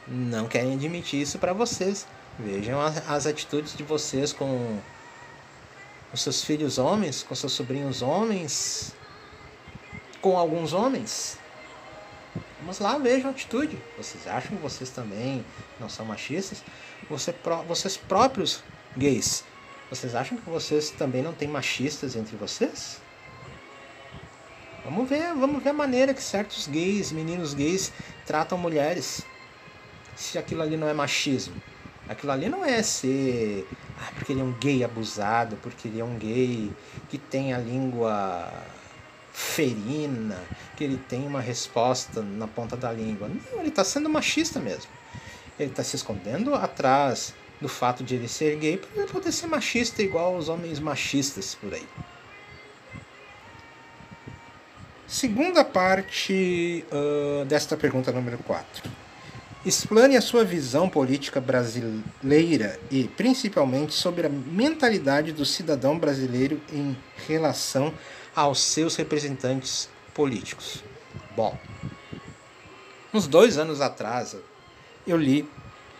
não 0.07 0.47
querem 0.47 0.75
admitir 0.75 1.21
isso 1.21 1.39
para 1.39 1.53
vocês. 1.53 2.07
Vejam 2.39 2.79
as, 2.81 3.27
atitudes 3.27 3.77
de 3.77 3.83
vocês 3.83 4.33
com 4.33 4.79
os 6.13 6.21
seus 6.21 6.45
filhos 6.45 6.79
homens, 6.79 7.23
com 7.23 7.35
seus 7.35 7.53
sobrinhos 7.53 8.03
homens, 8.03 8.95
com 10.21 10.37
alguns 10.37 10.73
homens. 10.73 11.39
Vamos 12.61 12.79
lá, 12.79 12.99
vejam 12.99 13.31
a 13.31 13.33
atitude. 13.33 13.79
Vocês 13.97 14.27
acham 14.27 14.57
que 14.57 14.63
vocês 14.63 14.91
também 14.91 15.45
não 15.81 15.89
são 15.89 16.05
machistas? 16.05 16.63
Você, 17.09 17.35
vocês 17.67 17.97
próprios 17.97 18.63
gays, 18.97 19.45
vocês 19.91 20.15
acham 20.15 20.37
que 20.37 20.51
vocês 20.51 20.91
também 20.91 21.23
não 21.23 21.33
têm 21.33 21.47
machistas 21.47 22.17
entre 22.17 22.37
vocês? 22.37 23.01
Vamos 24.85 25.09
ver, 25.09 25.35
vamos 25.35 25.63
ver 25.63 25.71
a 25.71 25.73
maneira 25.73 26.15
que 26.15 26.23
certos 26.23 26.67
gays, 26.67 27.13
meninos 27.13 27.55
gays, 27.55 27.93
tratam 28.25 28.57
mulheres 28.57 29.23
se 30.17 30.39
aquilo 30.39 30.63
ali 30.63 30.77
não 30.77 30.89
é 30.89 30.95
machismo. 30.95 31.55
Aquilo 32.09 32.33
ali 32.33 32.49
não 32.49 32.65
é 32.65 32.83
ser. 32.83 33.69
Ah, 33.99 34.11
porque 34.15 34.33
ele 34.33 34.41
é 34.41 34.45
um 34.45 34.53
gay 34.53 34.85
abusado, 34.85 35.57
porque 35.57 35.89
ele 35.89 36.01
é 36.01 36.05
um 36.05 36.17
gay 36.17 36.73
que 37.09 37.19
tem 37.19 37.53
a 37.53 37.59
língua 37.59 38.53
ferina, 39.33 40.41
que 40.77 40.85
ele 40.85 40.97
tem 40.97 41.27
uma 41.27 41.41
resposta 41.41 42.23
na 42.23 42.47
ponta 42.47 42.77
da 42.77 42.93
língua. 42.93 43.29
Não, 43.29 43.61
ele 43.61 43.69
está 43.69 43.85
sendo 43.85 44.09
machista 44.09 44.61
mesmo. 44.61 44.91
Ele 45.59 45.71
está 45.71 45.83
se 45.83 45.97
escondendo 45.97 46.55
atrás 46.55 47.35
do 47.61 47.69
fato 47.69 48.05
de 48.05 48.15
ele 48.15 48.29
ser 48.29 48.57
gay 48.57 48.77
para 48.77 49.03
ele 49.03 49.11
poder 49.11 49.33
ser 49.33 49.47
machista 49.47 50.03
igual 50.03 50.37
os 50.37 50.49
homens 50.49 50.79
machistas 50.79 51.55
por 51.55 51.73
aí. 51.73 51.87
Segunda 55.07 55.65
parte 55.65 56.85
uh, 56.91 57.45
desta 57.45 57.77
pergunta 57.77 58.11
número 58.11 58.39
4. 58.39 58.91
Explane 59.65 60.17
a 60.17 60.21
sua 60.21 60.45
visão 60.45 60.89
política 60.89 61.41
brasileira 61.41 62.79
e, 62.91 63.05
principalmente, 63.05 63.95
sobre 63.95 64.27
a 64.27 64.31
mentalidade 64.31 65.33
do 65.33 65.45
cidadão 65.45 65.99
brasileiro 65.99 66.61
em 66.73 66.97
relação 67.27 67.95
aos 68.35 68.61
seus 68.61 68.97
representantes 68.97 69.89
políticos. 70.13 70.85
Bom, 71.37 71.57
uns 73.13 73.27
dois 73.27 73.59
anos 73.59 73.81
atrás, 73.81 74.37
eu 75.07 75.17
li 75.17 75.49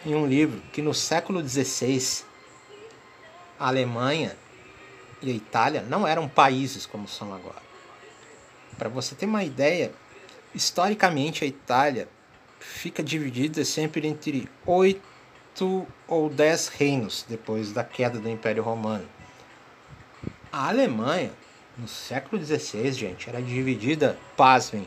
em 0.07 0.15
um 0.15 0.27
livro 0.27 0.63
que 0.73 0.81
no 0.81 0.95
século 0.95 1.47
XVI 1.47 2.25
a 3.59 3.67
Alemanha 3.67 4.37
e 5.21 5.31
a 5.31 5.35
Itália 5.35 5.83
não 5.83 6.07
eram 6.07 6.29
países 6.29 6.87
como 6.87 7.09
são 7.09 7.35
agora. 7.35 7.63
Para 8.79 8.89
você 8.89 9.15
ter 9.17 9.27
uma 9.27 9.43
ideia, 9.43 9.93
historicamente 10.55 11.43
a 11.43 11.47
Itália 11.47 12.09
fica 12.61 13.03
dividida 13.03 13.65
sempre 13.65 14.07
entre 14.07 14.49
oito 14.65 15.87
ou 16.07 16.29
dez 16.29 16.69
reinos 16.69 17.25
depois 17.29 17.73
da 17.73 17.83
queda 17.83 18.19
do 18.21 18.31
Império 18.31 18.63
Romano. 18.63 19.09
A 20.53 20.69
Alemanha, 20.69 21.33
no 21.77 21.89
século 21.89 22.43
XVI, 22.43 22.93
gente, 22.93 23.29
era 23.29 23.43
dividida, 23.43 24.17
pasmem, 24.37 24.87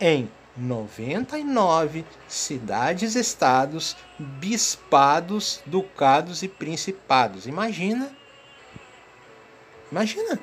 em 0.00 0.30
99 0.56 2.04
cidades-estados, 2.28 3.96
bispados, 4.18 5.60
ducados 5.66 6.42
e 6.42 6.48
principados. 6.48 7.46
Imagina. 7.46 8.10
Imagina. 9.90 10.40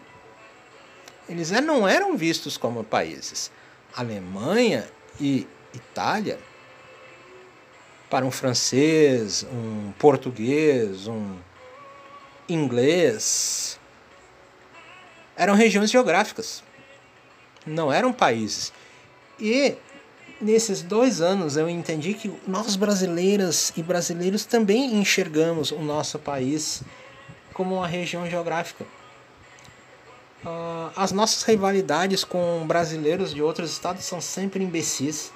Eles 1.27 1.51
não 1.51 1.87
eram 1.87 2.15
vistos 2.15 2.57
como 2.57 2.83
países. 2.83 3.51
Alemanha 3.95 4.87
e 5.19 5.47
Itália, 5.73 6.39
para 8.09 8.25
um 8.25 8.31
francês, 8.31 9.45
um 9.51 9.91
português, 9.93 11.07
um 11.07 11.37
inglês, 12.47 13.79
eram 15.35 15.55
regiões 15.55 15.89
geográficas, 15.89 16.63
não 17.65 17.91
eram 17.91 18.13
países. 18.13 18.71
E 19.39 19.77
nesses 20.43 20.81
dois 20.81 21.21
anos 21.21 21.57
eu 21.57 21.69
entendi 21.69 22.13
que 22.13 22.31
nós 22.47 22.75
brasileiras 22.75 23.73
e 23.75 23.81
brasileiros 23.81 24.45
também 24.45 24.95
enxergamos 24.95 25.71
o 25.71 25.79
nosso 25.79 26.19
país 26.19 26.83
como 27.53 27.75
uma 27.75 27.87
região 27.87 28.29
geográfica. 28.29 28.85
Uh, 30.43 30.91
as 30.95 31.13
nossas 31.13 31.43
rivalidades 31.43 32.23
com 32.23 32.65
brasileiros 32.67 33.33
de 33.33 33.41
outros 33.41 33.71
estados 33.71 34.03
são 34.03 34.19
sempre 34.19 34.63
imbecis. 34.63 35.31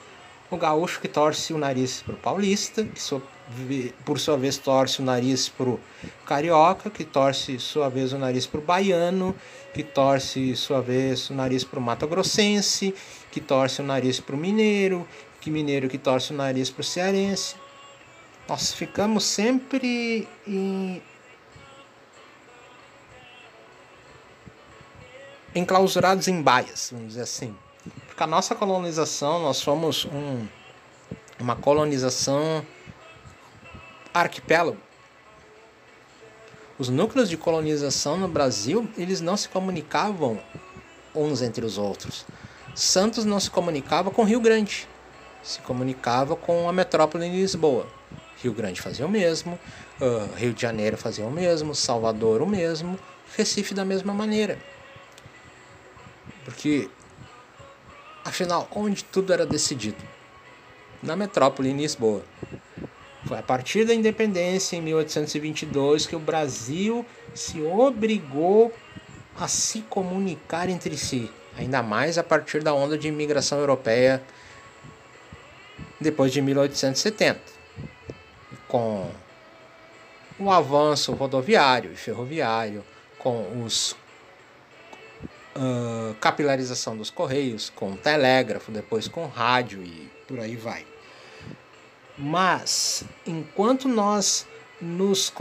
O 0.52 0.58
gaúcho 0.58 1.00
que 1.00 1.08
torce 1.08 1.54
o 1.54 1.58
nariz 1.58 2.02
para 2.02 2.14
o 2.14 2.18
paulista, 2.18 2.84
que 2.84 3.94
por 4.06 4.20
sua 4.20 4.38
vez 4.38 4.58
torce 4.58 5.02
o 5.02 5.06
nariz 5.06 5.50
para 5.50 5.70
o 5.70 5.80
carioca, 6.26 6.90
que 6.90 7.04
torce 7.04 7.60
sua 7.60 7.90
vez 7.90 8.14
o 8.14 8.18
nariz 8.18 8.46
para 8.46 8.60
o 8.60 8.64
baiano, 8.64 9.36
que 9.74 9.84
torce 9.84 10.56
sua 10.56 10.82
vez 10.82 11.30
o 11.30 11.34
nariz 11.34 11.64
para 11.64 11.80
o 11.80 11.82
mato 11.82 12.08
grossense, 12.08 12.94
que 13.38 13.42
torce 13.42 13.82
o 13.82 13.86
nariz 13.86 14.20
para 14.20 14.36
o 14.36 14.38
mineiro, 14.38 15.08
que 15.40 15.52
mineiro 15.52 15.88
que 15.88 16.00
torce 16.00 16.34
o 16.34 16.36
nariz 16.36 16.72
para 16.72 16.82
o 16.82 16.84
cearense. 16.84 17.56
Nós 18.50 18.74
ficamos 18.74 19.26
sempre 19.26 20.28
em... 20.48 21.00
enclausurados 25.54 26.28
em 26.28 26.42
baias, 26.42 26.90
vamos 26.92 27.10
dizer 27.10 27.22
assim. 27.22 27.56
Porque 28.08 28.24
a 28.24 28.28
nossa 28.28 28.56
colonização, 28.56 29.40
nós 29.40 29.62
fomos 29.62 30.06
um, 30.06 30.48
uma 31.40 31.56
colonização 31.56 32.66
arquipélago. 34.12 34.80
Os 36.80 36.90
núcleos 36.90 37.30
de 37.30 37.38
colonização 37.38 38.18
no 38.18 38.28
Brasil, 38.28 38.90
eles 38.98 39.22
não 39.22 39.38
se 39.38 39.48
comunicavam 39.48 40.42
uns 41.14 41.44
entre 41.44 41.64
os 41.64 41.78
outros. 41.78 42.26
Santos 42.78 43.26
não 43.26 43.40
se 43.40 43.50
comunicava 43.50 44.12
com 44.12 44.24
Rio 44.24 44.40
Grande, 44.40 44.88
se 45.42 45.60
comunicava 45.62 46.36
com 46.36 46.70
a 46.70 46.72
metrópole 46.72 47.28
de 47.28 47.36
Lisboa. 47.36 47.88
Rio 48.40 48.54
Grande 48.54 48.80
fazia 48.80 49.04
o 49.04 49.10
mesmo, 49.10 49.58
uh, 50.00 50.36
Rio 50.36 50.54
de 50.54 50.62
Janeiro 50.62 50.96
fazia 50.96 51.26
o 51.26 51.32
mesmo, 51.32 51.74
Salvador 51.74 52.40
o 52.40 52.46
mesmo, 52.46 53.00
Recife 53.36 53.74
da 53.74 53.84
mesma 53.84 54.14
maneira. 54.14 54.60
Porque, 56.46 56.88
afinal, 58.24 58.68
onde 58.76 59.04
tudo 59.04 59.34
era 59.34 59.44
decidido? 59.44 59.98
Na 61.02 61.16
metrópole 61.16 61.72
em 61.72 61.78
Lisboa. 61.78 62.24
Foi 63.26 63.40
a 63.40 63.44
partir 63.44 63.86
da 63.86 63.94
independência 63.96 64.76
em 64.76 64.84
1822 64.84 66.06
que 66.06 66.16
o 66.16 66.20
Brasil 66.20 67.04
se 67.34 67.60
obrigou 67.60 68.72
a 69.36 69.48
se 69.48 69.82
comunicar 69.82 70.70
entre 70.70 70.96
si 70.96 71.28
ainda 71.58 71.82
mais 71.82 72.18
a 72.18 72.24
partir 72.24 72.62
da 72.64 72.74
onda 72.74 72.98
de 72.98 73.08
imigração 73.08 73.60
europeia 73.60 74.22
depois 76.00 76.32
de 76.32 76.42
1870, 76.42 77.40
com 78.68 79.10
o 80.40 80.52
avanço 80.52 81.12
rodoviário 81.14 81.92
e 81.92 81.96
ferroviário, 81.96 82.86
com 83.18 83.64
os 83.64 83.94
uh, 85.56 86.14
capilarização 86.22 86.96
dos 86.96 87.10
correios, 87.10 87.72
com 87.72 87.96
telégrafo, 87.96 88.72
depois 88.72 89.08
com 89.08 89.26
rádio 89.26 89.84
e 89.84 90.10
por 90.28 90.40
aí 90.40 90.56
vai. 90.56 90.86
Mas 92.18 93.04
enquanto 93.26 93.88
nós 93.88 94.46
nos 94.80 95.34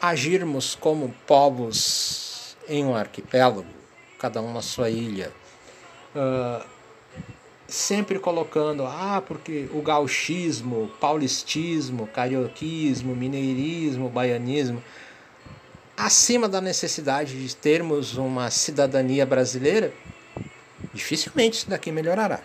agirmos 0.00 0.74
como 0.74 1.14
povos 1.26 2.56
em 2.68 2.84
um 2.84 2.96
arquipélago, 2.96 3.64
cada 4.18 4.40
um 4.40 4.52
na 4.52 4.62
sua 4.62 4.90
ilha. 4.90 5.32
Uh, 6.14 6.64
sempre 7.68 8.18
colocando, 8.18 8.84
ah, 8.86 9.22
porque 9.26 9.68
o 9.72 9.82
gauchismo, 9.82 10.90
paulistismo, 11.00 12.06
carioquismo, 12.06 13.14
mineirismo, 13.14 14.08
baianismo, 14.08 14.82
acima 15.96 16.48
da 16.48 16.60
necessidade 16.60 17.40
de 17.46 17.56
termos 17.56 18.16
uma 18.16 18.50
cidadania 18.50 19.26
brasileira, 19.26 19.92
dificilmente 20.92 21.58
isso 21.58 21.70
daqui 21.70 21.90
melhorará. 21.90 22.40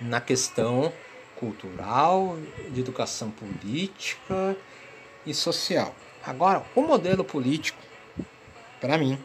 Na 0.00 0.20
questão 0.20 0.92
cultural, 1.36 2.36
de 2.70 2.80
educação 2.80 3.30
política 3.30 4.56
e 5.26 5.32
social. 5.32 5.94
Agora, 6.24 6.64
o 6.74 6.82
modelo 6.82 7.24
político, 7.24 7.78
para 8.80 8.98
mim, 8.98 9.18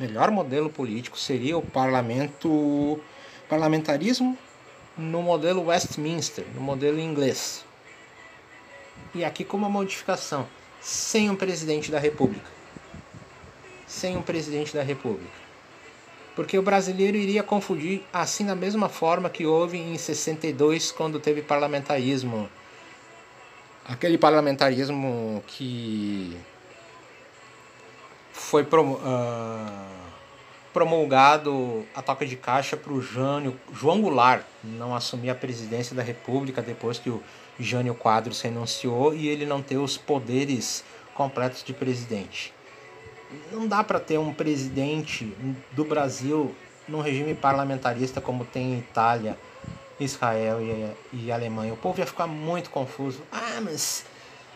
melhor 0.00 0.30
modelo 0.30 0.68
político 0.68 1.18
seria 1.18 1.56
o 1.56 1.62
parlamento 1.62 3.00
parlamentarismo 3.48 4.36
no 4.96 5.22
modelo 5.22 5.66
Westminster, 5.66 6.44
no 6.54 6.60
modelo 6.60 6.98
inglês. 6.98 7.64
E 9.14 9.24
aqui 9.24 9.44
com 9.44 9.56
uma 9.56 9.68
modificação, 9.68 10.46
sem 10.80 11.30
um 11.30 11.36
presidente 11.36 11.90
da 11.90 11.98
República. 11.98 12.48
Sem 13.86 14.16
um 14.16 14.22
presidente 14.22 14.74
da 14.74 14.82
República. 14.82 15.44
Porque 16.34 16.58
o 16.58 16.62
brasileiro 16.62 17.16
iria 17.16 17.42
confundir 17.42 18.02
assim 18.12 18.44
da 18.44 18.56
mesma 18.56 18.88
forma 18.88 19.30
que 19.30 19.46
houve 19.46 19.78
em 19.78 19.96
62 19.96 20.90
quando 20.90 21.20
teve 21.20 21.42
parlamentarismo. 21.42 22.48
Aquele 23.84 24.18
parlamentarismo 24.18 25.44
que 25.46 26.36
foi 28.34 28.62
uh, 28.62 28.66
promulgado 30.72 31.86
a 31.94 32.02
toca 32.02 32.26
de 32.26 32.34
caixa 32.34 32.76
para 32.76 32.92
o 32.92 33.00
Jânio, 33.00 33.58
João 33.72 34.02
Goulart 34.02 34.44
não 34.64 34.92
assumir 34.92 35.30
a 35.30 35.34
presidência 35.36 35.94
da 35.94 36.02
República 36.02 36.60
depois 36.60 36.98
que 36.98 37.08
o 37.08 37.22
Jânio 37.60 37.94
Quadros 37.94 38.40
renunciou 38.40 39.14
e 39.14 39.28
ele 39.28 39.46
não 39.46 39.62
ter 39.62 39.76
os 39.76 39.96
poderes 39.96 40.84
completos 41.14 41.62
de 41.62 41.72
presidente. 41.72 42.52
Não 43.52 43.68
dá 43.68 43.84
para 43.84 44.00
ter 44.00 44.18
um 44.18 44.34
presidente 44.34 45.32
do 45.70 45.84
Brasil 45.84 46.52
num 46.88 47.00
regime 47.00 47.36
parlamentarista 47.36 48.20
como 48.20 48.44
tem 48.44 48.74
em 48.74 48.78
Itália, 48.78 49.38
Israel 50.00 50.58
e, 50.60 51.24
e 51.24 51.30
Alemanha. 51.30 51.72
O 51.72 51.76
povo 51.76 52.00
ia 52.00 52.06
ficar 52.06 52.26
muito 52.26 52.68
confuso. 52.70 53.22
Ah, 53.30 53.60
mas 53.62 54.04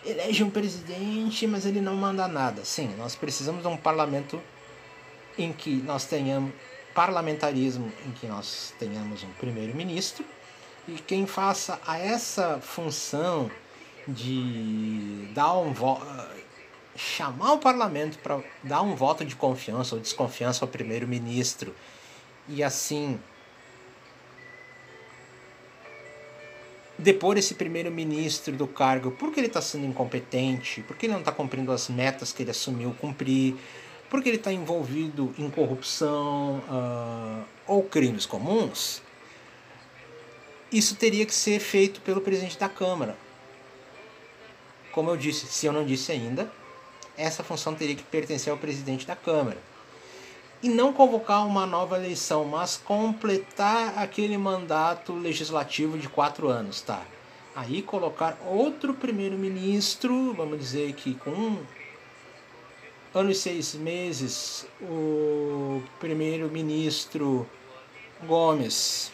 elege 0.09 0.43
um 0.43 0.51
presidente, 0.51 1.47
mas 1.47 1.67
ele 1.67 1.81
não 1.81 1.95
manda 1.95 2.27
nada. 2.27 2.65
Sim, 2.65 2.95
nós 2.97 3.15
precisamos 3.15 3.63
de 3.63 3.69
um 3.69 3.77
parlamento 3.77 4.41
em 5.37 5.53
que 5.53 5.71
nós 5.71 6.05
tenhamos 6.05 6.53
parlamentarismo, 6.95 7.93
em 8.07 8.11
que 8.11 8.27
nós 8.27 8.75
tenhamos 8.79 9.23
um 9.23 9.31
primeiro-ministro 9.35 10.25
e 10.89 10.93
quem 10.95 11.27
faça 11.27 11.81
a 11.87 11.99
essa 11.99 12.59
função 12.61 13.51
de 14.07 15.29
dar 15.35 15.57
um 15.59 15.73
chamar 16.97 17.53
o 17.53 17.59
parlamento 17.59 18.19
para 18.19 18.43
dar 18.65 18.83
um 18.83 18.97
voto 18.97 19.25
de 19.25 19.37
confiança 19.37 19.95
ou 19.95 20.01
desconfiança 20.01 20.65
ao 20.65 20.69
primeiro-ministro 20.69 21.73
e 22.49 22.65
assim 22.65 23.21
depor 26.99 27.39
esse 27.39 27.55
primeiro-ministro 27.55 28.57
do 28.57 28.67
cargo 28.67 29.13
porque 29.13 29.39
ele 29.39 29.47
está 29.47 29.63
sendo 29.63 29.87
incompetente, 29.87 30.83
porque 30.83 31.07
ele 31.07 31.13
não 31.13 31.21
está 31.21 31.31
cumprindo 31.31 31.71
as 31.71 31.89
metas 31.89 32.33
que 32.33 32.43
ele 32.43 32.51
assumiu 32.51 32.95
cumprir, 33.01 33.55
porque 34.11 34.29
ele 34.29 34.37
está 34.37 34.53
envolvido 34.53 35.33
em 35.39 35.49
corrupção 35.49 36.63
uh, 36.69 37.45
ou 37.67 37.83
crimes 37.85 38.27
comuns, 38.27 39.03
isso 40.73 40.97
teria 40.97 41.25
que 41.25 41.35
ser 41.35 41.61
feito 41.61 42.01
pelo 42.01 42.21
presidente 42.21 42.59
da 42.59 42.69
Câmara. 42.69 43.17
Como 44.93 45.11
eu 45.11 45.17
disse, 45.17 45.47
se 45.47 45.67
eu 45.67 45.73
não 45.73 45.85
disse 45.85 46.13
ainda, 46.13 46.51
essa 47.17 47.43
função 47.43 47.75
teria 47.75 47.95
que 47.95 48.03
pertencer 48.03 48.51
ao 48.51 48.59
presidente 48.59 49.07
da 49.07 49.17
Câmara. 49.17 49.59
E 50.61 50.69
não 50.69 50.93
convocar 50.93 51.47
uma 51.47 51.65
nova 51.65 51.97
eleição, 51.97 52.45
mas 52.45 52.77
completar 52.77 53.97
aquele 53.97 54.37
mandato 54.37 55.13
legislativo 55.13 55.97
de 55.97 56.09
quatro 56.09 56.49
anos, 56.49 56.81
tá? 56.81 57.01
Aí 57.55 57.81
colocar 57.81 58.37
outro 58.45 58.93
primeiro-ministro, 58.93 60.35
vamos 60.35 60.59
dizer 60.59 60.93
que 60.95 61.15
com 61.15 61.31
um 61.31 61.59
ano 63.15 63.31
e 63.31 63.35
seis 63.35 63.75
meses, 63.75 64.67
o 64.83 65.81
primeiro-ministro 66.01 67.49
Gomes 68.25 69.13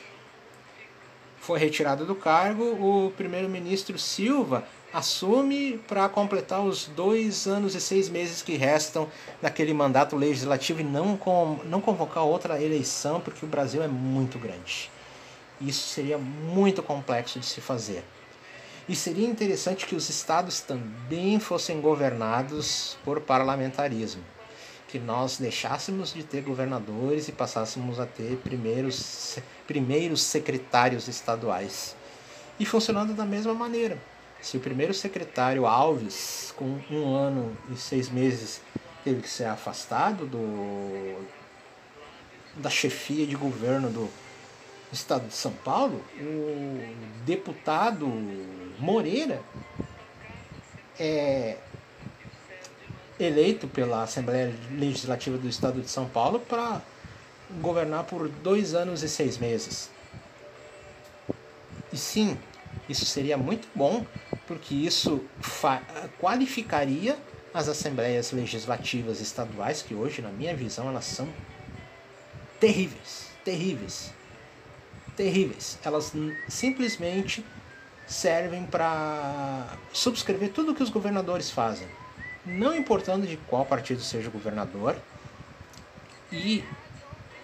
foi 1.38 1.58
retirado 1.58 2.06
do 2.06 2.14
cargo, 2.14 2.64
o 2.64 3.12
primeiro-ministro 3.12 3.98
Silva 3.98 4.66
assume 4.94 5.78
para 5.88 6.08
completar 6.08 6.60
os 6.60 6.86
dois 6.86 7.48
anos 7.48 7.74
e 7.74 7.80
seis 7.80 8.08
meses 8.08 8.42
que 8.42 8.56
restam 8.56 9.08
daquele 9.42 9.74
mandato 9.74 10.14
legislativo 10.14 10.82
e 10.82 10.84
não, 10.84 11.16
com, 11.16 11.58
não 11.64 11.80
convocar 11.80 12.22
outra 12.22 12.62
eleição, 12.62 13.20
porque 13.20 13.44
o 13.44 13.48
Brasil 13.48 13.82
é 13.82 13.88
muito 13.88 14.38
grande. 14.38 14.88
Isso 15.60 15.88
seria 15.88 16.16
muito 16.16 16.80
complexo 16.80 17.40
de 17.40 17.46
se 17.46 17.60
fazer. 17.60 18.04
E 18.88 18.94
seria 18.94 19.26
interessante 19.26 19.84
que 19.84 19.96
os 19.96 20.08
estados 20.08 20.60
também 20.60 21.40
fossem 21.40 21.80
governados 21.80 22.96
por 23.04 23.20
parlamentarismo. 23.20 24.22
Que 24.86 25.00
nós 25.00 25.38
deixássemos 25.38 26.14
de 26.14 26.22
ter 26.22 26.42
governadores 26.42 27.26
e 27.26 27.32
passássemos 27.32 27.98
a 27.98 28.06
ter 28.06 28.36
primeiros, 28.36 29.40
primeiros 29.66 30.22
secretários 30.22 31.08
estaduais. 31.08 31.96
E 32.60 32.64
funcionando 32.64 33.12
da 33.12 33.24
mesma 33.24 33.54
maneira 33.54 33.98
se 34.44 34.58
o 34.58 34.60
primeiro 34.60 34.92
secretário 34.92 35.64
Alves, 35.64 36.52
com 36.54 36.78
um 36.90 37.16
ano 37.16 37.56
e 37.72 37.76
seis 37.76 38.10
meses, 38.10 38.60
teve 39.02 39.22
que 39.22 39.28
ser 39.28 39.44
afastado 39.44 40.26
do, 40.26 41.26
da 42.56 42.68
chefia 42.68 43.26
de 43.26 43.34
governo 43.34 43.88
do 43.88 44.10
estado 44.92 45.26
de 45.26 45.34
São 45.34 45.50
Paulo, 45.50 46.04
o 46.20 47.24
deputado 47.24 48.06
Moreira 48.78 49.40
é 51.00 51.56
eleito 53.18 53.66
pela 53.66 54.02
Assembleia 54.02 54.54
Legislativa 54.72 55.38
do 55.38 55.48
Estado 55.48 55.80
de 55.80 55.88
São 55.88 56.06
Paulo 56.06 56.38
para 56.38 56.82
governar 57.62 58.04
por 58.04 58.28
dois 58.28 58.74
anos 58.74 59.02
e 59.02 59.08
seis 59.08 59.38
meses. 59.38 59.90
E 61.90 61.96
sim, 61.96 62.36
isso 62.88 63.06
seria 63.06 63.36
muito 63.36 63.68
bom, 63.74 64.04
porque 64.46 64.74
isso 64.74 65.24
qualificaria 66.20 67.18
as 67.52 67.68
assembleias 67.68 68.32
legislativas 68.32 69.20
estaduais, 69.20 69.80
que 69.80 69.94
hoje, 69.94 70.20
na 70.20 70.30
minha 70.30 70.54
visão, 70.56 70.88
elas 70.88 71.04
são 71.04 71.28
terríveis, 72.58 73.30
terríveis, 73.44 74.12
terríveis. 75.16 75.78
Elas 75.84 76.12
simplesmente 76.48 77.44
servem 78.06 78.66
para 78.66 79.66
subscrever 79.92 80.50
tudo 80.50 80.72
o 80.72 80.74
que 80.74 80.82
os 80.82 80.90
governadores 80.90 81.50
fazem, 81.50 81.86
não 82.44 82.74
importando 82.74 83.26
de 83.26 83.36
qual 83.36 83.64
partido 83.64 84.02
seja 84.02 84.28
o 84.28 84.32
governador. 84.32 84.96
E 86.32 86.64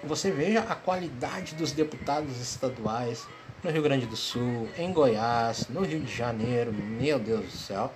você 0.03 0.31
veja 0.31 0.61
a 0.61 0.75
qualidade 0.75 1.55
dos 1.55 1.73
deputados 1.73 2.41
estaduais, 2.41 3.27
no 3.63 3.71
Rio 3.71 3.83
Grande 3.83 4.07
do 4.07 4.17
Sul, 4.17 4.69
em 4.77 4.93
Goiás, 4.93 5.69
no 5.69 5.83
Rio 5.83 6.01
de 6.01 6.15
Janeiro, 6.15 6.73
meu 6.73 7.19
Deus 7.19 7.45
do 7.45 7.51
céu. 7.51 7.93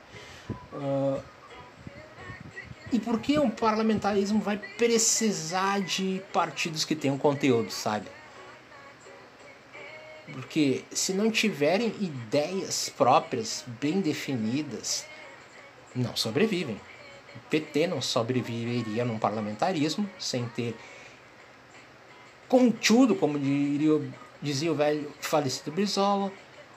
Uh, 0.72 1.20
e 2.92 2.98
por 3.00 3.18
que 3.18 3.38
o 3.38 3.50
parlamentarismo 3.50 4.40
vai 4.40 4.58
precisar 4.58 5.80
de 5.80 6.22
partidos 6.32 6.84
que 6.84 6.94
tenham 6.94 7.16
conteúdo, 7.16 7.70
sabe? 7.70 8.06
Porque 10.32 10.84
se 10.90 11.12
não 11.12 11.30
tiverem 11.30 11.88
ideias 12.00 12.88
próprias 12.88 13.64
bem 13.80 14.00
definidas, 14.00 15.06
não 15.94 16.14
sobrevivem. 16.14 16.80
O 17.36 17.38
PT 17.50 17.86
não 17.86 18.00
sobreviveria 18.00 19.04
num 19.04 19.18
parlamentarismo 19.18 20.08
sem 20.18 20.46
ter 20.48 20.76
contudo, 22.48 23.16
como 23.16 23.38
diria 23.38 24.00
dizia 24.44 24.70
o 24.70 24.74
velho 24.74 25.10
falecido 25.20 25.72
Brizola, 25.72 26.30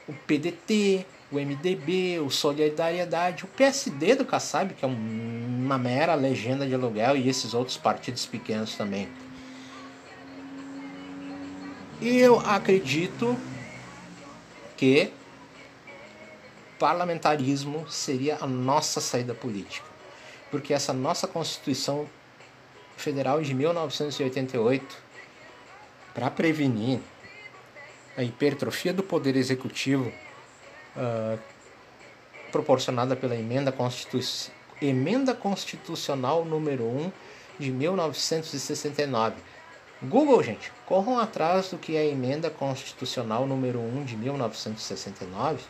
o 0.07 0.13
PDT, 0.13 1.05
o 1.31 1.35
MDB, 1.35 2.19
o 2.19 2.29
Solidariedade, 2.29 3.43
o 3.43 3.47
PSD 3.47 4.15
do 4.15 4.25
Kassab, 4.25 4.73
que 4.73 4.85
é 4.85 4.87
uma 4.87 5.77
mera 5.77 6.15
legenda 6.15 6.65
de 6.65 6.73
aluguel, 6.73 7.17
e 7.17 7.27
esses 7.27 7.53
outros 7.53 7.75
partidos 7.75 8.25
pequenos 8.25 8.75
também. 8.75 9.09
Eu 12.01 12.39
acredito 12.39 13.37
que 14.77 15.11
parlamentarismo 16.79 17.89
seria 17.89 18.37
a 18.39 18.47
nossa 18.47 19.01
saída 19.01 19.33
política, 19.33 19.87
porque 20.49 20.73
essa 20.73 20.93
nossa 20.93 21.27
Constituição 21.27 22.07
Federal 22.95 23.41
de 23.41 23.53
1988, 23.53 24.95
para 26.13 26.31
prevenir 26.31 26.99
a 28.17 28.23
hipertrofia 28.23 28.91
do 28.91 29.03
poder 29.03 29.35
executivo 29.35 30.11
uh, 30.95 31.39
proporcionada 32.51 33.15
pela 33.15 33.35
emenda, 33.35 33.71
Constitu 33.71 34.19
emenda 34.81 35.35
constitucional 35.35 36.43
número 36.43 36.83
1 36.83 37.11
de 37.59 37.71
1969. 37.71 39.35
Google, 40.01 40.43
gente, 40.43 40.71
corram 40.85 41.19
atrás 41.19 41.69
do 41.69 41.77
que 41.77 41.95
é 41.95 42.01
a 42.01 42.05
emenda 42.05 42.49
constitucional 42.49 43.45
número 43.47 43.79
1 43.79 44.03
de 44.03 44.17
1969. 44.17 45.63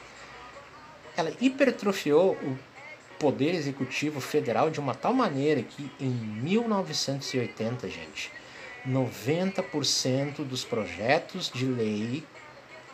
Ela 1.15 1.33
hipertrofiou 1.39 2.33
o 2.33 2.57
poder 3.19 3.55
executivo 3.55 4.21
federal 4.21 4.69
de 4.69 4.79
uma 4.79 4.93
tal 4.93 5.13
maneira 5.13 5.61
que 5.63 5.91
em 5.99 6.09
1980, 6.09 7.89
gente, 7.89 8.31
90% 8.87 10.43
dos 10.45 10.63
projetos 10.63 11.49
de 11.49 11.65
lei 11.65 12.23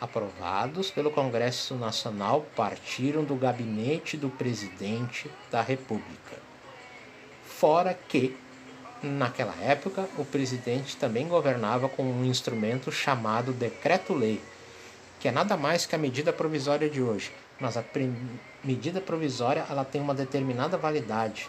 aprovados 0.00 0.90
pelo 0.90 1.10
Congresso 1.10 1.74
Nacional 1.74 2.46
partiram 2.54 3.24
do 3.24 3.34
gabinete 3.34 4.16
do 4.16 4.28
presidente 4.28 5.30
da 5.50 5.62
República. 5.62 6.36
Fora 7.44 7.94
que, 7.94 8.36
naquela 9.02 9.54
época, 9.62 10.08
o 10.18 10.24
presidente 10.24 10.96
também 10.96 11.28
governava 11.28 11.88
com 11.88 12.02
um 12.02 12.24
instrumento 12.24 12.90
chamado 12.90 13.52
Decreto-Lei, 13.52 14.40
que 15.20 15.28
é 15.28 15.32
nada 15.32 15.56
mais 15.56 15.86
que 15.86 15.94
a 15.94 15.98
medida 15.98 16.32
provisória 16.32 16.90
de 16.90 17.00
hoje. 17.00 17.32
Mas 17.58 17.76
a 17.76 17.84
medida 18.62 19.00
provisória 19.00 19.64
ela 19.70 19.84
tem 19.84 20.00
uma 20.00 20.14
determinada 20.14 20.76
validade. 20.76 21.48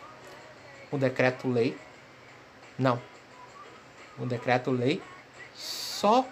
O 0.91 0.97
decreto-lei, 0.97 1.75
não. 2.77 3.01
O 4.17 4.25
decreto-lei 4.25 5.01
só 5.55 6.25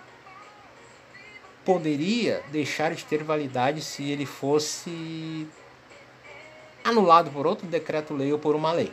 poderia 1.66 2.43
deixar 2.51 2.93
de 2.93 3.05
ter 3.05 3.24
validade 3.24 3.82
se 3.82 4.09
ele 4.09 4.26
fosse 4.26 5.47
anulado 6.84 7.32
por 7.32 7.47
outro 7.47 7.66
decreto-lei 7.68 8.32
ou 8.32 8.39
por 8.39 8.55
uma 8.55 8.72
lei. 8.72 8.91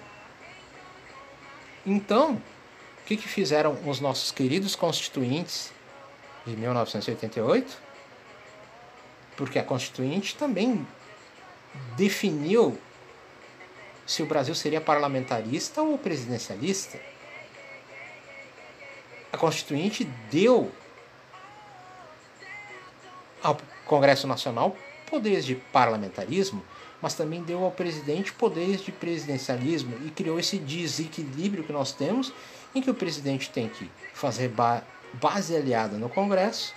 Então, 1.85 2.35
o 2.35 3.05
que, 3.07 3.17
que 3.17 3.27
fizeram 3.27 3.77
os 3.87 4.01
nossos 4.01 4.31
queridos 4.31 4.77
constituintes 4.77 5.73
de 6.47 6.57
1988? 6.57 7.77
Porque 9.37 9.59
a 9.59 9.65
Constituinte 9.65 10.37
também 10.37 10.87
definiu 11.97 12.79
se 14.07 14.23
o 14.23 14.27
Brasil 14.27 14.55
seria 14.55 14.81
parlamentarista 14.81 15.83
ou 15.83 15.97
presidencialista. 15.97 17.01
A 19.33 19.37
Constituinte 19.37 20.05
deu 20.31 20.71
ao 23.43 23.59
Congresso 23.87 24.27
Nacional 24.27 24.77
poderes 25.09 25.45
de 25.45 25.57
parlamentarismo, 25.57 26.63
mas 27.03 27.15
também 27.15 27.43
deu 27.43 27.65
ao 27.65 27.71
presidente 27.71 28.33
poderes 28.33 28.83
de 28.83 28.93
presidencialismo 28.93 29.97
e 30.05 30.11
criou 30.11 30.39
esse 30.39 30.59
desequilíbrio 30.59 31.65
que 31.65 31.73
nós 31.73 31.93
temos, 31.93 32.33
em 32.75 32.81
que 32.81 32.91
o 32.91 32.95
presidente 32.95 33.51
tem 33.51 33.69
que 33.69 33.91
fazer 34.15 34.53
base 35.15 35.57
aliada 35.57 35.97
no 35.97 36.09
Congresso. 36.09 36.75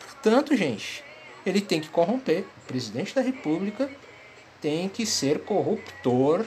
Portanto, 0.00 0.56
gente, 0.56 1.02
ele 1.46 1.60
tem 1.60 1.80
que 1.80 1.88
corromper. 1.88 2.44
O 2.62 2.66
presidente 2.66 3.14
da 3.14 3.22
República 3.22 3.90
tem 4.60 4.88
que 4.88 5.06
ser 5.06 5.40
corruptor 5.40 6.44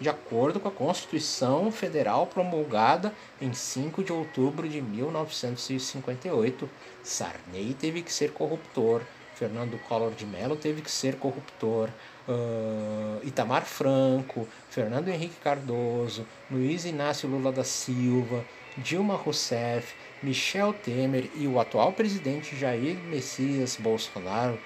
de 0.00 0.08
acordo 0.08 0.60
com 0.60 0.68
a 0.68 0.72
Constituição 0.72 1.70
Federal 1.70 2.26
promulgada 2.26 3.12
em 3.40 3.52
5 3.52 4.04
de 4.04 4.12
outubro 4.12 4.68
de 4.68 4.80
1958. 4.80 6.68
Sarney 7.02 7.74
teve 7.74 8.02
que 8.02 8.12
ser 8.12 8.32
corruptor, 8.32 9.02
Fernando 9.34 9.78
Collor 9.88 10.12
de 10.12 10.26
Mello 10.26 10.56
teve 10.56 10.82
que 10.82 10.90
ser 10.90 11.16
corruptor, 11.16 11.88
uh, 12.28 13.24
Itamar 13.24 13.64
Franco, 13.64 14.48
Fernando 14.68 15.08
Henrique 15.08 15.36
Cardoso, 15.42 16.26
Luiz 16.50 16.84
Inácio 16.84 17.28
Lula 17.28 17.52
da 17.52 17.62
Silva, 17.64 18.44
Dilma 18.76 19.14
Rousseff, 19.14 19.94
Michel 20.22 20.72
Temer 20.72 21.30
e 21.36 21.46
o 21.46 21.60
atual 21.60 21.92
presidente 21.92 22.56
Jair 22.56 22.96
Messias 22.96 23.76
Bolsonaro, 23.76 24.58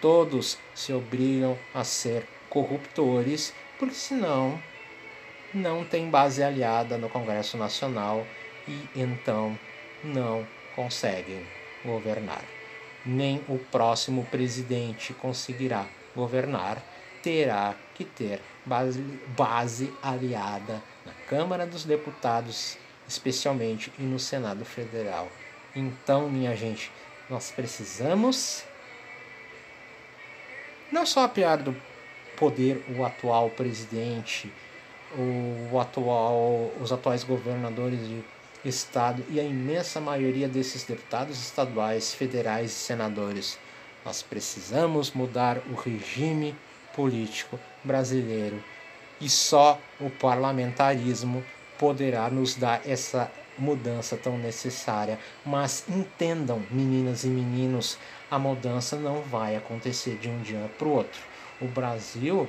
todos 0.00 0.58
se 0.74 0.92
obrigam 0.92 1.56
a 1.72 1.82
ser 1.82 2.26
corruptores 2.50 3.54
porque 3.78 3.94
senão 3.94 4.60
não 5.52 5.84
tem 5.84 6.10
base 6.10 6.42
aliada 6.42 6.98
no 6.98 7.08
Congresso 7.08 7.56
Nacional 7.56 8.26
e 8.66 8.88
então 8.96 9.58
não 10.02 10.46
conseguem 10.74 11.46
governar. 11.84 12.42
Nem 13.04 13.44
o 13.48 13.58
próximo 13.58 14.24
presidente 14.24 15.12
conseguirá 15.14 15.86
governar, 16.14 16.82
terá 17.22 17.74
que 17.94 18.04
ter 18.04 18.40
base, 18.64 19.00
base 19.36 19.92
aliada 20.02 20.82
na 21.04 21.12
Câmara 21.28 21.66
dos 21.66 21.84
Deputados, 21.84 22.78
especialmente, 23.06 23.92
e 23.98 24.02
no 24.02 24.18
Senado 24.18 24.64
Federal. 24.64 25.28
Então, 25.76 26.30
minha 26.30 26.56
gente, 26.56 26.90
nós 27.28 27.50
precisamos 27.50 28.64
não 30.90 31.04
só 31.04 31.24
apiar 31.24 31.58
do 31.58 31.76
poder 32.36 32.84
o 32.96 33.04
atual 33.04 33.50
presidente, 33.50 34.52
o 35.16 35.78
atual, 35.78 36.72
os 36.80 36.92
atuais 36.92 37.22
governadores 37.22 38.00
de 38.06 38.24
estado 38.64 39.24
e 39.30 39.38
a 39.38 39.42
imensa 39.42 40.00
maioria 40.00 40.48
desses 40.48 40.84
deputados 40.84 41.38
estaduais, 41.40 42.14
federais 42.14 42.70
e 42.70 42.74
senadores. 42.74 43.58
Nós 44.04 44.22
precisamos 44.22 45.12
mudar 45.12 45.58
o 45.70 45.74
regime 45.74 46.54
político 46.94 47.58
brasileiro 47.82 48.62
e 49.20 49.28
só 49.28 49.80
o 50.00 50.10
parlamentarismo 50.10 51.44
poderá 51.78 52.28
nos 52.30 52.54
dar 52.54 52.82
essa 52.86 53.30
mudança 53.56 54.16
tão 54.16 54.36
necessária. 54.36 55.18
Mas 55.44 55.84
entendam, 55.88 56.62
meninas 56.70 57.24
e 57.24 57.28
meninos, 57.28 57.98
a 58.30 58.38
mudança 58.38 58.96
não 58.96 59.22
vai 59.22 59.56
acontecer 59.56 60.16
de 60.16 60.28
um 60.28 60.40
dia 60.42 60.70
para 60.76 60.88
o 60.88 60.92
outro 60.92 61.33
o 61.64 61.68
Brasil 61.68 62.48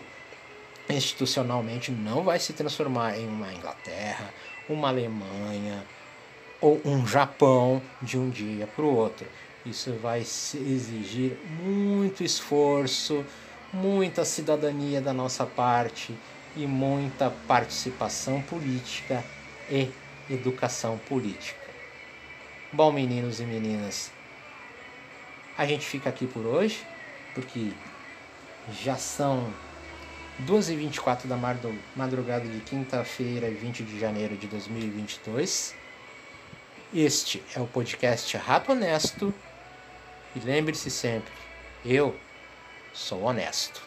institucionalmente 0.89 1.91
não 1.91 2.23
vai 2.23 2.37
se 2.37 2.53
transformar 2.53 3.17
em 3.17 3.27
uma 3.27 3.53
Inglaterra, 3.53 4.33
uma 4.69 4.89
Alemanha 4.89 5.83
ou 6.61 6.79
um 6.85 7.05
Japão 7.07 7.81
de 8.01 8.17
um 8.17 8.29
dia 8.29 8.67
para 8.67 8.83
o 8.83 8.95
outro. 8.95 9.25
Isso 9.65 9.93
vai 9.93 10.19
exigir 10.19 11.37
muito 11.63 12.23
esforço, 12.23 13.25
muita 13.73 14.23
cidadania 14.23 15.01
da 15.01 15.13
nossa 15.13 15.45
parte 15.45 16.15
e 16.55 16.67
muita 16.67 17.31
participação 17.47 18.41
política 18.43 19.23
e 19.69 19.89
educação 20.29 20.97
política. 21.09 21.65
Bom, 22.71 22.91
meninos 22.91 23.39
e 23.39 23.43
meninas, 23.43 24.11
a 25.57 25.65
gente 25.65 25.85
fica 25.85 26.09
aqui 26.09 26.27
por 26.27 26.45
hoje, 26.45 26.85
porque 27.33 27.71
já 28.71 28.95
são 28.95 29.53
2h24 30.45 31.27
da 31.27 31.37
madrugada 31.95 32.45
de 32.45 32.59
quinta-feira, 32.61 33.49
20 33.49 33.83
de 33.83 33.99
janeiro 33.99 34.35
de 34.35 34.47
2022. 34.47 35.75
Este 36.93 37.43
é 37.55 37.59
o 37.59 37.67
podcast 37.67 38.35
Rato 38.37 38.71
Honesto. 38.71 39.33
E 40.35 40.39
lembre-se 40.39 40.89
sempre, 40.89 41.31
eu 41.85 42.15
sou 42.93 43.23
honesto. 43.23 43.81